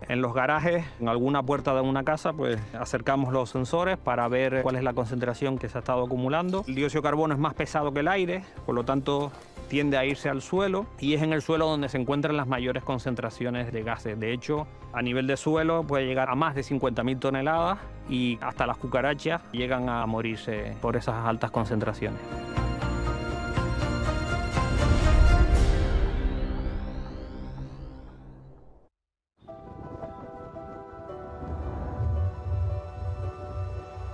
En 0.06 0.22
los 0.22 0.32
garajes, 0.34 0.84
en 1.00 1.08
alguna 1.08 1.42
puerta 1.42 1.74
de 1.74 1.80
una 1.80 2.04
casa, 2.04 2.32
pues 2.32 2.60
acercamos 2.78 3.32
los 3.32 3.50
sensores 3.50 3.98
para 3.98 4.28
ver 4.28 4.62
cuál 4.62 4.76
es 4.76 4.84
la 4.84 4.92
concentración 4.92 5.58
que 5.58 5.68
se 5.68 5.78
ha 5.78 5.80
estado 5.80 6.04
acumulando. 6.04 6.64
El 6.68 6.76
dióxido 6.76 7.02
de 7.02 7.08
carbono 7.08 7.34
es 7.34 7.40
más 7.40 7.54
pesado 7.54 7.92
que 7.92 8.00
el 8.00 8.08
aire, 8.08 8.44
por 8.64 8.76
lo 8.76 8.84
tanto 8.84 9.32
tiende 9.72 9.96
a 9.96 10.04
irse 10.04 10.28
al 10.28 10.42
suelo 10.42 10.84
y 11.00 11.14
es 11.14 11.22
en 11.22 11.32
el 11.32 11.40
suelo 11.40 11.66
donde 11.66 11.88
se 11.88 11.96
encuentran 11.96 12.36
las 12.36 12.46
mayores 12.46 12.84
concentraciones 12.84 13.72
de 13.72 13.82
gases. 13.82 14.20
De 14.20 14.34
hecho, 14.34 14.66
a 14.92 15.00
nivel 15.00 15.26
de 15.26 15.38
suelo 15.38 15.82
puede 15.82 16.04
llegar 16.04 16.28
a 16.28 16.34
más 16.34 16.54
de 16.54 16.60
50.000 16.60 17.18
toneladas 17.18 17.78
y 18.06 18.38
hasta 18.42 18.66
las 18.66 18.76
cucarachas 18.76 19.40
llegan 19.50 19.88
a 19.88 20.04
morirse 20.04 20.76
por 20.82 20.94
esas 20.96 21.14
altas 21.26 21.50
concentraciones. 21.50 22.20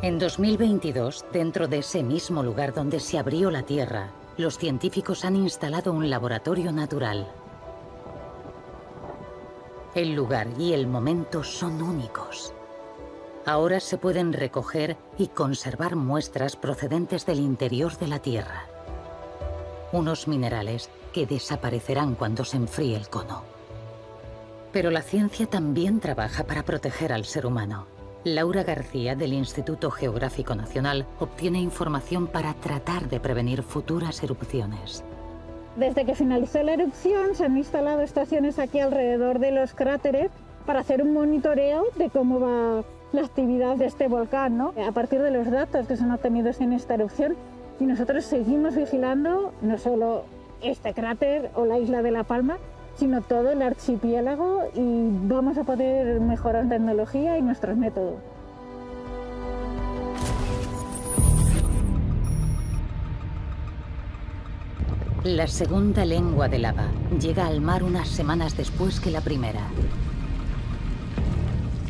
En 0.03 0.21
2022, 0.21 1.27
dentro 1.33 1.67
de 1.67 1.79
ese 1.79 2.05
mismo 2.05 2.45
lugar 2.45 2.73
donde 2.73 3.01
se 3.01 3.19
abrió 3.19 3.51
la 3.51 3.65
Tierra, 3.65 4.13
los 4.39 4.57
científicos 4.57 5.25
han 5.25 5.37
instalado 5.37 5.93
un 5.93 6.09
laboratorio 6.09 6.71
natural. 6.73 7.27
El 9.95 10.15
lugar 10.15 10.47
y 10.59 10.73
el 10.73 10.87
momento 10.87 11.43
son 11.43 11.83
únicos. 11.83 12.55
Ahora 13.45 13.81
se 13.81 13.99
pueden 13.99 14.33
recoger 14.33 14.97
y 15.19 15.27
conservar 15.27 15.97
muestras 15.97 16.55
procedentes 16.55 17.27
del 17.27 17.41
interior 17.41 17.99
de 17.99 18.07
la 18.07 18.21
Tierra. 18.21 18.67
Unos 19.91 20.29
minerales 20.29 20.89
que 21.13 21.27
desaparecerán 21.27 22.15
cuando 22.15 22.45
se 22.45 22.59
enfríe 22.59 22.97
el 22.97 23.09
cono. 23.09 23.43
Pero 24.73 24.91
la 24.91 25.03
ciencia 25.03 25.47
también 25.47 25.99
trabaja 25.99 26.45
para 26.45 26.65
proteger 26.65 27.13
al 27.13 27.25
ser 27.25 27.45
humano. 27.45 27.98
Laura 28.35 28.65
García 28.65 29.15
del 29.15 29.33
Instituto 29.33 29.91
Geográfico 29.91 30.55
Nacional 30.55 31.07
obtiene 31.19 31.61
información 31.61 32.27
para 32.27 32.55
tratar 32.55 33.09
de 33.09 33.21
prevenir 33.21 33.63
futuras 33.63 34.23
erupciones. 34.23 35.05
Desde 35.77 36.05
que 36.05 36.15
finalizó 36.15 36.63
la 36.63 36.75
erupción 36.75 37.35
se 37.35 37.45
han 37.45 37.57
instalado 37.57 38.01
estaciones 38.01 38.59
aquí 38.59 38.81
alrededor 38.81 39.39
de 39.39 39.53
los 39.53 39.75
cráteres 39.75 40.31
para 40.67 40.81
hacer 40.81 41.03
un 41.03 41.13
monitoreo 41.13 41.85
de 41.97 42.11
cómo 42.11 42.41
va 42.41 42.85
la 43.13 43.21
actividad 43.23 43.77
de 43.77 43.87
este 43.87 44.09
volcán, 44.09 44.59
¿no? 44.59 44.75
a 44.87 44.93
partir 44.93 45.23
de 45.23 45.31
los 45.31 45.51
datos 45.51 45.87
que 45.87 45.97
son 45.97 46.11
obtenidos 46.11 46.61
en 46.61 46.73
esta 46.73 46.95
erupción. 46.95 47.37
Y 47.81 47.85
nosotros 47.85 48.25
seguimos 48.25 48.75
vigilando 48.75 49.53
no 49.63 49.79
solo 49.79 50.25
este 50.63 50.93
cráter 50.95 51.51
o 51.55 51.65
la 51.65 51.79
isla 51.79 52.03
de 52.03 52.11
La 52.11 52.25
Palma, 52.25 52.59
sino 52.99 53.23
todo 53.23 53.53
el 53.53 53.63
archipiélago 53.63 54.71
y 54.75 55.09
vamos 55.29 55.57
a 55.57 55.65
poder 55.65 56.21
mejorar 56.21 56.69
tecnología 56.69 57.39
y 57.39 57.43
nuestros 57.43 57.77
métodos. 57.77 58.17
La 65.25 65.47
segunda 65.47 66.05
lengua 66.05 66.49
de 66.49 66.59
lava 66.59 66.87
llega 67.21 67.47
al 67.47 67.61
mar 67.61 67.83
unas 67.83 68.09
semanas 68.09 68.57
después 68.57 68.99
que 68.99 69.11
la 69.11 69.21
primera. 69.21 69.61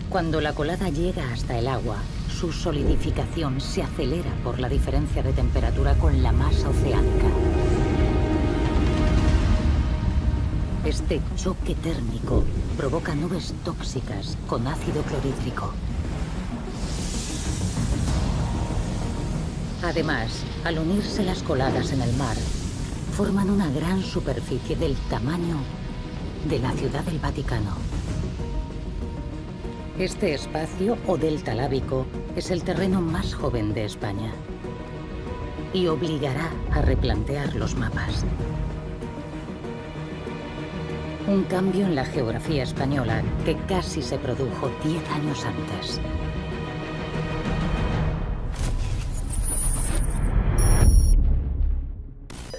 Cuando 0.08 0.40
la 0.40 0.54
colada 0.54 0.88
llega 0.88 1.30
hasta 1.32 1.58
el 1.58 1.68
agua, 1.68 1.98
su 2.28 2.52
solidificación 2.52 3.60
se 3.60 3.82
acelera 3.82 4.30
por 4.42 4.58
la 4.58 4.68
diferencia 4.68 5.22
de 5.22 5.32
temperatura 5.32 5.94
con 5.94 6.22
la 6.22 6.32
masa 6.32 6.68
oceánica. 6.68 7.28
Este 10.88 11.20
choque 11.36 11.74
térmico 11.74 12.44
provoca 12.78 13.14
nubes 13.14 13.52
tóxicas 13.62 14.38
con 14.46 14.66
ácido 14.66 15.02
clorhídrico. 15.02 15.70
Además, 19.82 20.44
al 20.64 20.78
unirse 20.78 21.22
las 21.24 21.42
coladas 21.42 21.92
en 21.92 22.00
el 22.00 22.10
mar, 22.16 22.38
forman 23.12 23.50
una 23.50 23.70
gran 23.70 24.02
superficie 24.02 24.76
del 24.76 24.96
tamaño 25.10 25.58
de 26.48 26.58
la 26.58 26.72
Ciudad 26.72 27.04
del 27.04 27.18
Vaticano. 27.18 27.76
Este 29.98 30.32
espacio 30.32 30.96
o 31.06 31.18
delta 31.18 31.54
lábico 31.54 32.06
es 32.34 32.50
el 32.50 32.62
terreno 32.62 33.02
más 33.02 33.34
joven 33.34 33.74
de 33.74 33.84
España 33.84 34.32
y 35.74 35.86
obligará 35.88 36.50
a 36.72 36.80
replantear 36.80 37.54
los 37.56 37.74
mapas. 37.74 38.24
Un 41.28 41.44
cambio 41.44 41.84
en 41.84 41.94
la 41.94 42.06
geografía 42.06 42.62
española 42.62 43.22
que 43.44 43.54
casi 43.68 44.00
se 44.00 44.16
produjo 44.16 44.70
10 44.82 45.10
años 45.10 45.44
antes. 45.44 46.00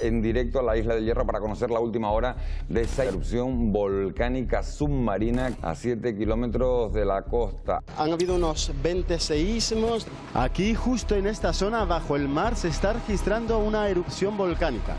en 0.02 0.22
directo 0.22 0.60
a 0.60 0.62
la 0.62 0.78
isla 0.78 0.94
de 0.94 1.04
Hierro 1.04 1.26
para 1.26 1.40
conocer 1.40 1.70
la 1.70 1.78
última 1.78 2.10
hora 2.10 2.34
de 2.70 2.80
esa 2.80 3.04
erupción 3.04 3.70
volcánica 3.70 4.62
submarina 4.62 5.52
a 5.60 5.74
7 5.74 6.16
kilómetros 6.16 6.94
de 6.94 7.04
la 7.04 7.22
costa. 7.22 7.82
Han 7.98 8.10
habido 8.10 8.36
unos 8.36 8.72
20 8.82 9.18
seísmos. 9.18 10.06
Aquí, 10.32 10.74
justo 10.74 11.16
en 11.16 11.26
esta 11.26 11.52
zona, 11.52 11.84
bajo 11.84 12.16
el 12.16 12.28
mar, 12.28 12.56
se 12.56 12.68
está 12.68 12.94
registrando 12.94 13.58
una 13.58 13.88
erupción 13.90 14.38
volcánica. 14.38 14.96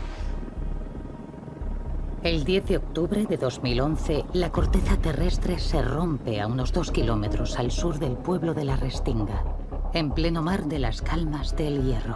El 2.22 2.44
10 2.44 2.66
de 2.66 2.76
octubre 2.76 3.26
de 3.26 3.36
2011, 3.36 4.26
la 4.32 4.52
corteza 4.52 4.96
terrestre 4.96 5.58
se 5.58 5.82
rompe 5.82 6.40
a 6.40 6.46
unos 6.46 6.72
dos 6.72 6.92
kilómetros 6.92 7.58
al 7.58 7.72
sur 7.72 7.98
del 7.98 8.12
pueblo 8.12 8.54
de 8.54 8.64
La 8.64 8.76
Restinga, 8.76 9.42
en 9.92 10.12
pleno 10.12 10.40
mar 10.40 10.66
de 10.66 10.78
las 10.78 11.02
calmas 11.02 11.56
del 11.56 11.82
Hierro. 11.82 12.14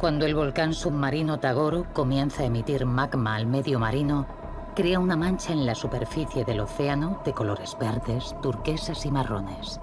Cuando 0.00 0.26
el 0.26 0.34
volcán 0.34 0.74
submarino 0.74 1.38
Tagoro 1.38 1.86
comienza 1.92 2.42
a 2.42 2.46
emitir 2.46 2.86
magma 2.86 3.36
al 3.36 3.46
medio 3.46 3.78
marino, 3.78 4.26
crea 4.74 4.98
una 4.98 5.14
mancha 5.14 5.52
en 5.52 5.64
la 5.64 5.76
superficie 5.76 6.44
del 6.44 6.58
océano 6.58 7.22
de 7.24 7.32
colores 7.32 7.76
verdes, 7.78 8.34
turquesas 8.42 9.06
y 9.06 9.12
marrones. 9.12 9.78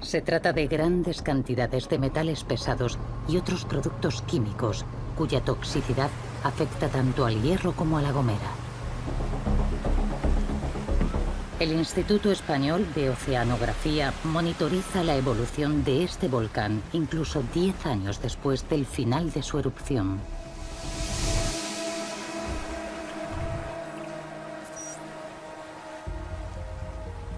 Se 0.00 0.20
trata 0.20 0.52
de 0.52 0.66
grandes 0.66 1.22
cantidades 1.22 1.88
de 1.88 2.00
metales 2.00 2.42
pesados 2.42 2.98
y 3.28 3.36
otros 3.36 3.64
productos 3.66 4.22
químicos 4.22 4.84
cuya 5.20 5.42
toxicidad 5.42 6.08
afecta 6.44 6.88
tanto 6.88 7.26
al 7.26 7.42
hierro 7.42 7.72
como 7.72 7.98
a 7.98 8.00
la 8.00 8.10
gomera. 8.10 8.38
El 11.58 11.72
Instituto 11.72 12.32
Español 12.32 12.86
de 12.94 13.10
Oceanografía 13.10 14.14
monitoriza 14.24 15.04
la 15.04 15.16
evolución 15.16 15.84
de 15.84 16.04
este 16.04 16.28
volcán 16.28 16.82
incluso 16.94 17.42
10 17.52 17.84
años 17.84 18.22
después 18.22 18.66
del 18.70 18.86
final 18.86 19.30
de 19.30 19.42
su 19.42 19.58
erupción. 19.58 20.20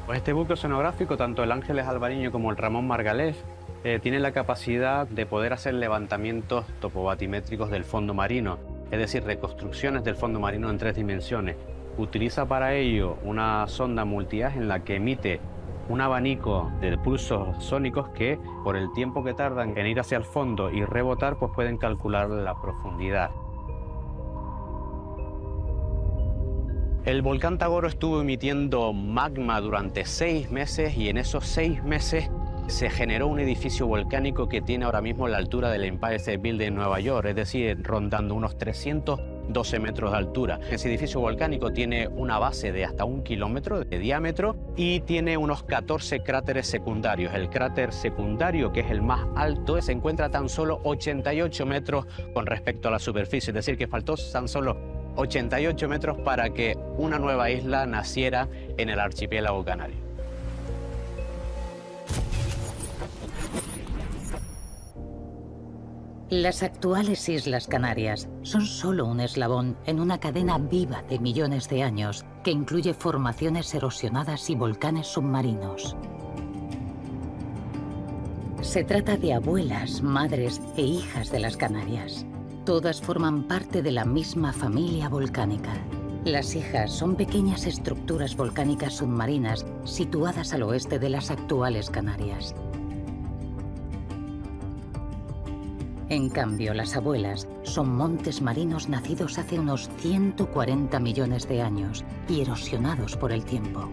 Pues 0.07 0.19
este 0.19 0.33
buque 0.33 0.53
oceanográfico, 0.53 1.17
tanto 1.17 1.43
el 1.43 1.51
Ángeles 1.51 1.89
Alvariño 1.89 2.31
como 2.31 2.53
el 2.53 2.57
Ramón 2.57 2.87
Margalef, 2.87 3.39
eh, 3.85 3.99
tiene 4.01 4.21
la 4.21 4.33
capacidad 4.33 5.09
de 5.09 5.27
poder 5.27 5.53
hacer 5.53 5.75
levantamientos 5.75 6.65
topobatimétricos 6.81 7.71
del 7.71 7.85
fondo 7.85 8.15
marino, 8.15 8.59
es 8.91 8.99
decir, 8.99 9.25
reconstrucciones 9.25 10.05
del 10.05 10.15
fondo 10.15 10.39
marino 10.39 10.71
en 10.71 10.79
tres 10.79 10.95
dimensiones. 10.95 11.57
Utiliza 11.99 12.47
para 12.47 12.75
ello 12.75 13.19
una 13.25 13.67
sonda 13.67 14.05
multiaje 14.05 14.59
en 14.59 14.69
la 14.69 14.85
que 14.85 14.97
emite 14.97 15.41
un 15.89 16.01
abanico 16.01 16.71
de 16.81 16.97
pulsos 16.97 17.63
sónicos 17.63 18.09
que, 18.11 18.39
por 18.63 18.77
el 18.77 18.93
tiempo 18.93 19.25
que 19.25 19.35
tardan 19.35 19.77
en 19.77 19.87
ir 19.87 19.99
hacia 19.99 20.17
el 20.17 20.25
fondo 20.25 20.71
y 20.71 20.85
rebotar, 20.85 21.39
pues 21.39 21.51
pueden 21.55 21.77
calcular 21.77 22.31
la 22.31 22.61
profundidad. 22.61 23.31
El 27.05 27.21
volcán 27.23 27.59
Tagoro 27.59 27.89
estuvo 27.89 28.21
emitiendo 28.21 28.93
magma 28.93 29.61
durante 29.61 30.05
seis 30.05 30.53
meses 30.53 30.97
y 30.97 31.09
en 31.09 31.19
esos 31.19 31.45
seis 31.45 31.83
meses 31.83 32.31
se 32.69 32.91
generó 32.91 33.27
un 33.27 33.41
edificio 33.41 33.87
volcánico 33.87 34.49
que 34.49 34.61
tiene 34.61 34.85
ahora 34.85 35.01
mismo 35.01 35.29
la 35.29 35.39
altura 35.39 35.71
del 35.71 35.85
Empire 35.85 36.17
State 36.17 36.39
Building 36.39 36.69
en 36.69 36.75
Nueva 36.75 37.01
York, 37.01 37.27
es 37.29 37.37
decir, 37.37 37.83
rondando 37.83 38.35
unos 38.35 38.57
312 38.57 39.79
metros 39.79 40.13
de 40.13 40.17
altura. 40.17 40.61
Ese 40.71 40.89
edificio 40.89 41.21
volcánico 41.21 41.73
tiene 41.73 42.09
una 42.09 42.39
base 42.39 42.73
de 42.73 42.85
hasta 42.85 43.05
un 43.05 43.23
kilómetro 43.23 43.85
de 43.85 43.99
diámetro 43.99 44.57
y 44.77 45.01
tiene 45.01 45.37
unos 45.37 45.63
14 45.65 46.23
cráteres 46.23 46.67
secundarios. 46.67 47.35
El 47.35 47.51
cráter 47.51 47.93
secundario, 47.93 48.73
que 48.73 48.81
es 48.81 48.91
el 48.91 49.03
más 49.03 49.27
alto, 49.37 49.81
se 49.83 49.93
encuentra 49.93 50.31
tan 50.31 50.49
solo 50.49 50.81
88 50.85 51.67
metros 51.67 52.07
con 52.33 52.47
respecto 52.47 52.89
a 52.89 52.93
la 52.93 52.99
superficie, 52.99 53.51
es 53.51 53.55
decir, 53.55 53.77
que 53.77 53.87
faltó 53.87 54.15
tan 54.33 54.49
solo 54.49 54.77
88 55.17 55.89
metros 55.89 56.19
para 56.19 56.51
que 56.51 56.77
una 56.97 57.19
nueva 57.19 57.51
isla 57.51 57.87
naciera 57.87 58.49
en 58.79 58.89
el 58.89 58.99
archipiélago 58.99 59.65
canario. 59.65 60.02
Las 66.33 66.63
actuales 66.63 67.29
Islas 67.29 67.69
Canarias 67.69 68.27
son 68.41 68.65
solo 68.65 69.05
un 69.05 69.21
eslabón 69.21 69.77
en 69.85 70.01
una 70.01 70.19
cadena 70.19 70.57
viva 70.57 71.03
de 71.03 71.19
millones 71.19 71.69
de 71.69 71.83
años 71.83 72.25
que 72.43 72.51
incluye 72.51 72.95
formaciones 72.95 73.75
erosionadas 73.75 74.49
y 74.49 74.55
volcanes 74.55 75.09
submarinos. 75.09 75.95
Se 78.63 78.83
trata 78.83 79.19
de 79.19 79.35
abuelas, 79.35 80.01
madres 80.01 80.63
e 80.75 80.81
hijas 80.81 81.31
de 81.31 81.41
las 81.41 81.59
Canarias. 81.59 82.25
Todas 82.65 83.03
forman 83.03 83.47
parte 83.47 83.83
de 83.83 83.93
la 83.93 84.07
misma 84.07 84.55
familia 84.55 85.11
volcánica. 85.11 85.75
Las 86.25 86.55
hijas 86.55 86.93
son 86.93 87.15
pequeñas 87.15 87.67
estructuras 87.67 88.39
volcánicas 88.39 88.95
submarinas 88.95 89.67
situadas 89.85 90.55
al 90.55 90.63
oeste 90.63 90.99
de 90.99 91.11
las 91.11 91.31
actuales 91.31 91.91
Canarias. 91.91 92.55
En 96.13 96.29
cambio, 96.29 96.75
las 96.75 96.95
abuelas 96.95 97.49
son 97.63 97.97
montes 97.97 98.43
marinos 98.43 98.87
nacidos 98.87 99.39
hace 99.39 99.59
unos 99.59 99.89
140 99.97 101.01
millones 101.01 101.49
de 101.49 101.63
años 101.63 102.05
y 102.29 102.43
erosionados 102.43 103.17
por 103.17 103.33
el 103.33 103.47
tiempo. 103.47 103.89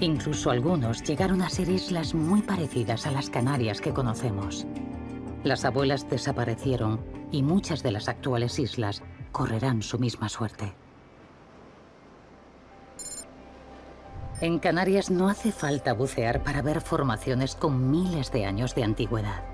Incluso 0.00 0.50
algunos 0.50 1.02
llegaron 1.02 1.42
a 1.42 1.50
ser 1.50 1.68
islas 1.68 2.14
muy 2.14 2.40
parecidas 2.40 3.06
a 3.06 3.10
las 3.10 3.28
Canarias 3.28 3.82
que 3.82 3.92
conocemos. 3.92 4.66
Las 5.42 5.66
abuelas 5.66 6.08
desaparecieron 6.08 6.98
y 7.30 7.42
muchas 7.42 7.82
de 7.82 7.92
las 7.92 8.08
actuales 8.08 8.58
islas 8.58 9.02
correrán 9.30 9.82
su 9.82 9.98
misma 9.98 10.30
suerte. 10.30 10.72
En 14.40 14.58
Canarias 14.58 15.10
no 15.10 15.28
hace 15.28 15.52
falta 15.52 15.92
bucear 15.92 16.42
para 16.42 16.62
ver 16.62 16.80
formaciones 16.80 17.54
con 17.54 17.90
miles 17.90 18.32
de 18.32 18.46
años 18.46 18.74
de 18.74 18.84
antigüedad. 18.84 19.53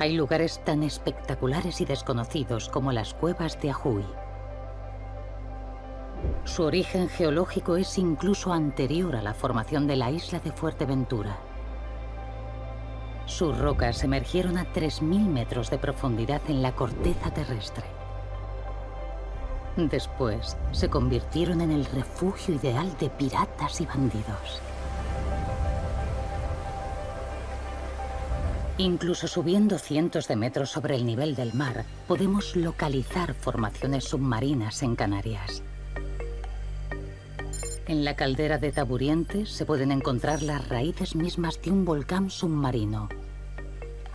Hay 0.00 0.14
lugares 0.14 0.64
tan 0.64 0.82
espectaculares 0.82 1.82
y 1.82 1.84
desconocidos 1.84 2.70
como 2.70 2.90
las 2.90 3.12
cuevas 3.12 3.60
de 3.60 3.68
Ajuy. 3.68 4.06
Su 6.44 6.62
origen 6.62 7.10
geológico 7.10 7.76
es 7.76 7.98
incluso 7.98 8.54
anterior 8.54 9.14
a 9.14 9.20
la 9.20 9.34
formación 9.34 9.86
de 9.86 9.96
la 9.96 10.10
isla 10.10 10.40
de 10.40 10.52
Fuerteventura. 10.52 11.36
Sus 13.26 13.58
rocas 13.58 14.02
emergieron 14.02 14.56
a 14.56 14.64
3.000 14.72 15.02
metros 15.28 15.68
de 15.68 15.76
profundidad 15.76 16.40
en 16.48 16.62
la 16.62 16.72
corteza 16.74 17.30
terrestre. 17.30 17.84
Después, 19.76 20.56
se 20.72 20.88
convirtieron 20.88 21.60
en 21.60 21.72
el 21.72 21.84
refugio 21.84 22.54
ideal 22.54 22.90
de 22.98 23.10
piratas 23.10 23.82
y 23.82 23.84
bandidos. 23.84 24.62
Incluso 28.80 29.28
subiendo 29.28 29.78
cientos 29.78 30.26
de 30.26 30.36
metros 30.36 30.70
sobre 30.70 30.96
el 30.96 31.04
nivel 31.04 31.34
del 31.34 31.52
mar, 31.52 31.84
podemos 32.08 32.56
localizar 32.56 33.34
formaciones 33.34 34.04
submarinas 34.04 34.82
en 34.82 34.96
Canarias. 34.96 35.62
En 37.86 38.06
la 38.06 38.16
caldera 38.16 38.56
de 38.56 38.72
Taburiente 38.72 39.44
se 39.44 39.66
pueden 39.66 39.92
encontrar 39.92 40.42
las 40.42 40.66
raíces 40.70 41.14
mismas 41.14 41.60
de 41.60 41.72
un 41.72 41.84
volcán 41.84 42.30
submarino, 42.30 43.10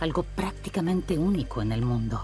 algo 0.00 0.24
prácticamente 0.24 1.16
único 1.16 1.62
en 1.62 1.70
el 1.70 1.82
mundo. 1.82 2.22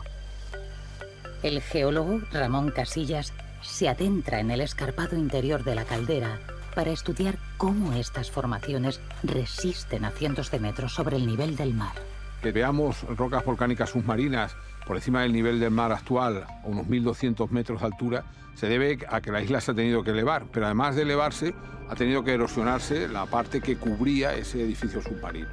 El 1.44 1.62
geólogo 1.62 2.22
Ramón 2.33 2.72
Casillas 2.72 3.33
se 3.62 3.88
adentra 3.88 4.40
en 4.40 4.50
el 4.50 4.62
escarpado 4.62 5.16
interior 5.16 5.62
de 5.62 5.76
la 5.76 5.85
caldera 5.85 6.40
para 6.74 6.90
estudiar 6.90 7.38
cómo 7.57 7.92
estas 7.92 8.33
formaciones 8.33 8.98
resisten 9.22 10.05
a 10.05 10.11
cientos 10.11 10.50
de 10.50 10.59
metros 10.59 10.92
sobre 10.92 11.18
el 11.18 11.26
nivel 11.28 11.55
del 11.55 11.72
mar 11.72 12.12
que 12.42 12.52
veamos 12.52 13.02
rocas 13.16 13.44
volcánicas 13.44 13.90
submarinas 13.90 14.57
por 14.87 14.96
encima 14.96 15.22
del 15.22 15.33
nivel 15.33 15.61
del 15.61 15.70
mar 15.70 15.92
actual, 15.92 16.44
a 16.44 16.66
unos 16.66 16.87
1.200 16.87 17.48
metros 17.50 17.81
de 17.81 17.87
altura, 17.87 18.24
se 18.55 18.66
debe 18.66 18.98
a 19.09 19.20
que 19.20 19.31
la 19.31 19.40
isla 19.40 19.61
se 19.61 19.70
ha 19.70 19.74
tenido 19.74 20.02
que 20.02 20.11
elevar, 20.11 20.44
pero 20.52 20.66
además 20.66 20.96
de 20.96 21.02
elevarse, 21.02 21.55
ha 21.88 21.94
tenido 21.94 22.24
que 22.24 22.35
erosionarse 22.35 23.09
la 23.09 23.26
parte 23.26 23.61
que 23.61 23.76
cubría 23.76 24.35
ese 24.35 24.62
edificio 24.62 25.00
submarino. 25.00 25.48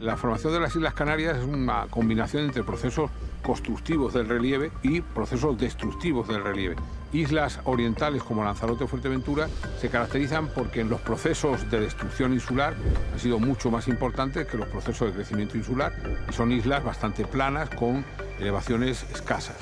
La 0.00 0.16
formación 0.16 0.52
de 0.52 0.60
las 0.60 0.74
Islas 0.74 0.94
Canarias 0.94 1.38
es 1.38 1.44
una 1.44 1.86
combinación 1.90 2.44
entre 2.44 2.62
procesos 2.62 3.10
constructivos 3.42 4.14
del 4.14 4.28
relieve 4.28 4.70
y 4.82 5.00
procesos 5.00 5.58
destructivos 5.58 6.28
del 6.28 6.42
relieve. 6.42 6.76
Islas 7.12 7.60
orientales 7.64 8.22
como 8.22 8.44
Lanzarote 8.44 8.84
o 8.84 8.86
Fuerteventura 8.86 9.48
se 9.80 9.88
caracterizan 9.88 10.48
porque 10.48 10.80
en 10.80 10.88
los 10.88 11.00
procesos 11.00 11.68
de 11.70 11.80
destrucción 11.80 12.32
insular 12.32 12.74
han 13.12 13.18
sido 13.18 13.38
mucho 13.38 13.70
más 13.70 13.88
importantes 13.88 14.46
que 14.46 14.56
los 14.56 14.68
procesos 14.68 15.08
de 15.08 15.14
crecimiento 15.14 15.56
insular 15.56 15.92
y 16.28 16.32
son 16.32 16.52
islas 16.52 16.84
bastante 16.84 17.24
planas 17.24 17.68
con 17.70 18.04
elevaciones 18.38 19.04
escasas. 19.12 19.56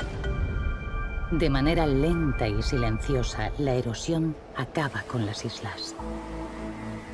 De 1.31 1.51
manera 1.51 1.87
lenta 1.87 2.49
y 2.49 2.63
silenciosa, 2.63 3.51
la 3.59 3.75
erosión 3.75 4.35
acaba 4.57 5.03
con 5.03 5.27
las 5.27 5.45
islas. 5.45 5.95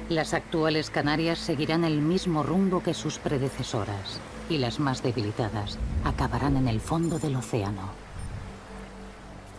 Las 0.09 0.35
actuales 0.35 0.90
Canarias 0.90 1.38
seguirán 1.38 1.83
el 1.83 2.01
mismo 2.01 2.42
rumbo 2.42 2.83
que 2.83 2.94
sus 2.94 3.18
predecesoras 3.18 4.20
y 4.49 4.59
las 4.59 4.79
más 4.79 5.03
debilitadas 5.03 5.79
acabarán 6.05 6.57
en 6.57 6.68
el 6.68 6.81
fondo 6.81 7.18
del 7.18 7.37
océano. 7.37 8.04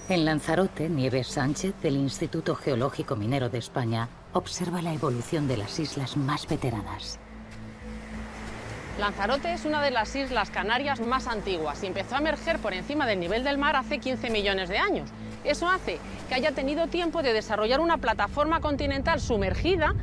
En 0.07 0.23
Lanzarote, 0.23 0.87
Nieves 0.87 1.25
Sánchez, 1.25 1.73
del 1.81 1.95
Instituto 1.95 2.53
Geológico 2.53 3.15
Minero 3.15 3.49
de 3.49 3.57
España, 3.57 4.07
observa 4.33 4.83
la 4.83 4.93
evolución 4.93 5.47
de 5.47 5.57
las 5.57 5.79
islas 5.79 6.15
más 6.15 6.47
veteranas. 6.47 7.17
Lanzarote 8.99 9.51
es 9.51 9.65
una 9.65 9.81
de 9.81 9.89
las 9.89 10.15
islas 10.15 10.51
canarias 10.51 10.99
más 10.99 11.25
antiguas 11.25 11.81
y 11.81 11.87
empezó 11.87 12.13
a 12.13 12.19
emerger 12.19 12.59
por 12.59 12.75
encima 12.75 13.07
del 13.07 13.19
nivel 13.19 13.43
del 13.43 13.57
mar 13.57 13.75
hace 13.75 13.97
15 13.97 14.29
millones 14.29 14.69
de 14.69 14.77
años. 14.77 15.09
Eso 15.43 15.67
hace 15.67 15.97
que 16.29 16.35
haya 16.35 16.51
tenido 16.51 16.85
tiempo 16.85 17.23
de 17.23 17.33
desarrollar 17.33 17.79
una 17.79 17.97
plataforma 17.97 18.61
continental 18.61 19.19
sumergida 19.19 19.95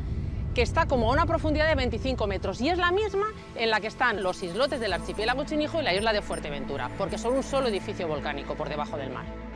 que 0.56 0.62
está 0.62 0.86
como 0.86 1.10
a 1.10 1.12
una 1.12 1.26
profundidad 1.26 1.68
de 1.68 1.76
25 1.76 2.26
metros 2.26 2.60
y 2.60 2.70
es 2.70 2.76
la 2.76 2.90
misma 2.90 3.28
en 3.54 3.70
la 3.70 3.80
que 3.80 3.86
están 3.86 4.20
los 4.24 4.42
islotes 4.42 4.80
del 4.80 4.94
archipiélago 4.94 5.44
Chinijo 5.44 5.80
y 5.80 5.84
la 5.84 5.94
isla 5.94 6.12
de 6.12 6.22
Fuerteventura, 6.22 6.90
porque 6.98 7.18
son 7.18 7.34
un 7.34 7.44
solo 7.44 7.68
edificio 7.68 8.08
volcánico 8.08 8.56
por 8.56 8.68
debajo 8.68 8.96
del 8.96 9.10
mar. 9.10 9.51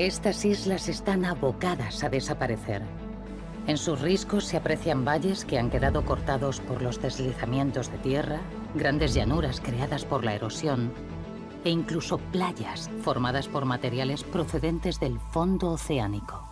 Estas 0.00 0.46
islas 0.46 0.88
están 0.88 1.26
abocadas 1.26 2.02
a 2.04 2.08
desaparecer. 2.08 2.80
En 3.66 3.76
sus 3.76 4.00
riscos 4.00 4.46
se 4.46 4.56
aprecian 4.56 5.04
valles 5.04 5.44
que 5.44 5.58
han 5.58 5.68
quedado 5.68 6.06
cortados 6.06 6.58
por 6.60 6.80
los 6.80 7.02
deslizamientos 7.02 7.92
de 7.92 7.98
tierra, 7.98 8.40
grandes 8.74 9.12
llanuras 9.12 9.60
creadas 9.60 10.06
por 10.06 10.24
la 10.24 10.34
erosión 10.34 10.90
e 11.64 11.68
incluso 11.70 12.16
playas 12.16 12.88
formadas 13.02 13.46
por 13.46 13.66
materiales 13.66 14.24
procedentes 14.24 14.98
del 15.00 15.20
fondo 15.20 15.72
oceánico. 15.72 16.49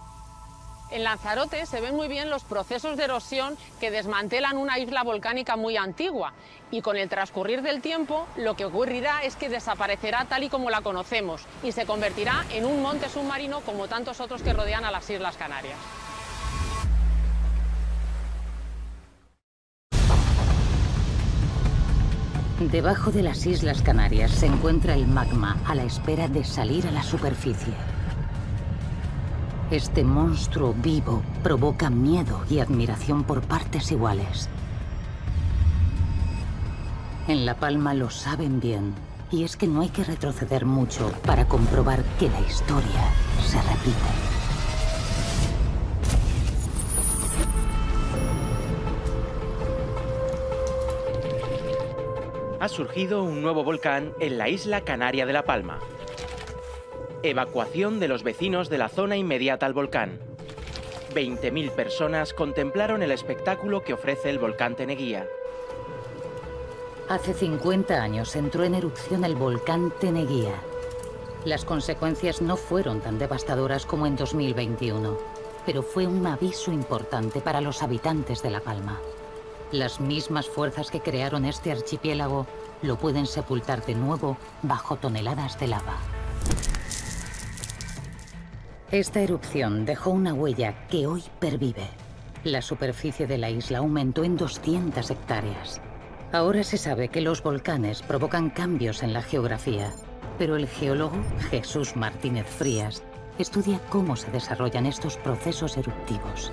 En 0.91 1.05
Lanzarote 1.05 1.67
se 1.67 1.83
ven 1.83 1.95
muy 1.95 2.09
bien 2.09 2.31
los 2.31 2.45
procesos 2.45 2.97
de 2.97 3.05
erosión 3.05 3.59
que 3.79 3.91
desmantelan 3.91 4.57
una 4.57 4.79
isla 4.79 5.03
volcánica 5.03 5.57
muy 5.57 5.77
antigua 5.77 6.33
y 6.71 6.81
con 6.81 6.97
el 6.97 7.11
transcurrir 7.11 7.61
del 7.61 7.83
tiempo 7.83 8.27
lo 8.37 8.57
que 8.57 8.65
ocurrirá 8.65 9.23
es 9.23 9.37
que 9.37 9.51
desaparecerá 9.51 10.25
tal 10.25 10.45
y 10.45 10.49
como 10.49 10.71
la 10.71 10.81
conocemos 10.81 11.43
y 11.63 11.73
se 11.73 11.85
convertirá 11.85 12.45
en 12.53 12.65
un 12.65 12.81
monte 12.81 13.11
submarino 13.11 13.61
como 13.61 13.87
tantos 13.87 14.21
otros 14.21 14.43
que 14.43 14.55
rodean 14.55 14.85
a 14.87 14.91
las 14.91 15.09
Islas 15.11 15.37
Canarias. 15.37 15.77
Debajo 22.61 23.13
de 23.13 23.23
las 23.23 23.47
Islas 23.47 23.83
Canarias 23.83 24.33
se 24.33 24.47
encuentra 24.47 24.95
el 24.95 25.07
magma 25.07 25.59
a 25.67 25.75
la 25.75 25.85
espera 25.85 26.29
de 26.29 26.45
salir 26.45 26.87
a 26.87 26.91
la 26.91 27.03
superficie. 27.03 27.75
Este 29.71 30.03
monstruo 30.03 30.73
vivo 30.73 31.23
provoca 31.43 31.91
miedo 31.91 32.43
y 32.49 32.61
admiración 32.61 33.25
por 33.25 33.43
partes 33.43 33.93
iguales. 33.93 34.49
En 37.27 37.45
La 37.45 37.55
Palma 37.55 37.93
lo 37.93 38.09
saben 38.09 38.61
bien, 38.61 38.95
y 39.31 39.45
es 39.45 39.59
que 39.59 39.67
no 39.67 39.83
hay 39.83 39.91
que 39.91 40.05
retroceder 40.05 40.65
mucho 40.65 41.13
para 41.27 41.47
comprobar 41.47 42.03
que 42.19 42.31
la 42.31 42.41
historia 42.41 43.13
se 43.47 43.61
repite. 43.61 44.39
ha 52.61 52.69
surgido 52.69 53.23
un 53.23 53.41
nuevo 53.41 53.63
volcán 53.63 54.13
en 54.19 54.37
la 54.37 54.49
isla 54.49 54.81
canaria 54.81 55.27
de 55.27 55.33
La 55.33 55.45
Palma. 55.45 55.79
Evacuación 57.31 58.01
de 58.01 58.09
los 58.09 58.23
vecinos 58.23 58.71
de 58.71 58.79
la 58.79 58.89
zona 58.89 59.17
inmediata 59.17 59.67
al 59.67 59.75
volcán. 59.75 60.19
20.000 61.15 61.71
personas 61.73 62.33
contemplaron 62.33 63.03
el 63.03 63.11
espectáculo 63.11 63.83
que 63.85 63.93
ofrece 63.93 64.31
el 64.31 64.39
volcán 64.39 64.77
Teneguía. 64.77 65.27
Hace 67.11 67.35
50 67.35 68.03
años 68.03 68.35
entró 68.35 68.65
en 68.65 68.75
erupción 68.75 69.25
el 69.25 69.35
volcán 69.35 69.93
Teneguía. 70.01 70.55
Las 71.45 71.67
consecuencias 71.67 72.41
no 72.41 72.57
fueron 72.57 73.01
tan 73.01 73.19
devastadoras 73.19 73.85
como 73.85 74.07
en 74.07 74.17
2021, 74.17 75.19
pero 75.67 75.83
fue 75.83 76.07
un 76.07 76.27
aviso 76.27 76.73
importante 76.73 77.41
para 77.43 77.61
los 77.61 77.83
habitantes 77.83 78.43
de 78.43 78.51
La 78.51 78.61
Palma. 78.61 78.99
Las 79.71 80.01
mismas 80.01 80.49
fuerzas 80.49 80.91
que 80.91 81.01
crearon 81.01 81.45
este 81.45 81.73
archipiélago 81.73 82.47
lo 82.81 82.97
pueden 82.97 83.27
sepultar 83.27 83.85
de 83.85 83.95
nuevo 83.95 84.39
bajo 84.63 84.97
toneladas 84.97 85.61
de 85.61 85.69
lava. 85.69 85.99
Esta 88.91 89.21
erupción 89.21 89.85
dejó 89.85 90.09
una 90.09 90.33
huella 90.33 90.87
que 90.89 91.07
hoy 91.07 91.23
pervive. 91.41 91.87
La 92.43 92.63
superficie 92.63 93.27
de 93.27 93.37
la 93.37 93.51
isla 93.51 93.79
aumentó 93.79 94.25
en 94.25 94.39
200 94.39 95.11
hectáreas. 95.11 95.83
Ahora 96.33 96.65
se 96.65 96.79
sabe 96.79 97.09
que 97.09 97.21
los 97.21 97.43
volcanes 97.43 98.01
provocan 98.01 98.49
cambios 98.49 99.03
en 99.03 99.13
la 99.13 99.21
geografía, 99.21 99.93
pero 100.39 100.57
el 100.57 100.67
geólogo 100.67 101.19
Jesús 101.51 101.97
Martínez 101.97 102.47
Frías 102.47 103.03
estudia 103.39 103.79
cómo 103.91 104.17
se 104.17 104.31
desarrollan 104.31 104.87
estos 104.87 105.19
procesos 105.19 105.77
eruptivos. 105.77 106.51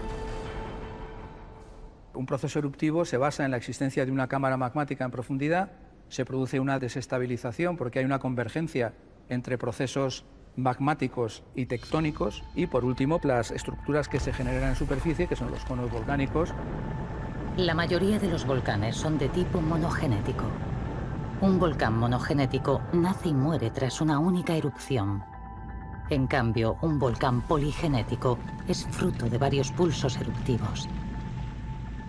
Un 2.13 2.25
proceso 2.25 2.59
eruptivo 2.59 3.05
se 3.05 3.15
basa 3.15 3.45
en 3.45 3.51
la 3.51 3.57
existencia 3.57 4.05
de 4.05 4.11
una 4.11 4.27
cámara 4.27 4.57
magmática 4.57 5.05
en 5.05 5.11
profundidad, 5.11 5.71
se 6.09 6.25
produce 6.25 6.59
una 6.59 6.79
desestabilización 6.79 7.77
porque 7.77 7.99
hay 7.99 8.05
una 8.05 8.19
convergencia 8.19 8.93
entre 9.29 9.57
procesos 9.57 10.25
magmáticos 10.57 11.43
y 11.55 11.65
tectónicos 11.65 12.43
y 12.55 12.67
por 12.67 12.85
último 12.85 13.19
las 13.23 13.51
estructuras 13.51 14.07
que 14.07 14.19
se 14.19 14.33
generan 14.33 14.69
en 14.69 14.75
superficie, 14.75 15.27
que 15.27 15.35
son 15.35 15.51
los 15.51 15.65
conos 15.65 15.91
volcánicos. 15.91 16.53
La 17.57 17.73
mayoría 17.73 18.19
de 18.19 18.29
los 18.29 18.45
volcanes 18.45 18.95
son 18.95 19.17
de 19.17 19.29
tipo 19.29 19.61
monogenético. 19.61 20.45
Un 21.41 21.59
volcán 21.59 21.97
monogenético 21.97 22.81
nace 22.93 23.29
y 23.29 23.33
muere 23.33 23.69
tras 23.69 24.01
una 24.01 24.19
única 24.19 24.55
erupción. 24.55 25.23
En 26.09 26.27
cambio, 26.27 26.77
un 26.81 26.99
volcán 26.99 27.41
poligenético 27.41 28.37
es 28.67 28.85
fruto 28.85 29.29
de 29.29 29.37
varios 29.37 29.71
pulsos 29.71 30.17
eruptivos. 30.17 30.87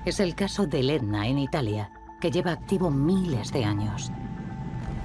Es 0.04 0.20
el 0.20 0.34
caso 0.34 0.66
del 0.66 0.90
Etna 0.90 1.26
en 1.26 1.38
Italia, 1.38 1.90
que 2.20 2.30
lleva 2.30 2.52
activo 2.52 2.90
miles 2.90 3.52
de 3.52 3.64
años. 3.64 4.12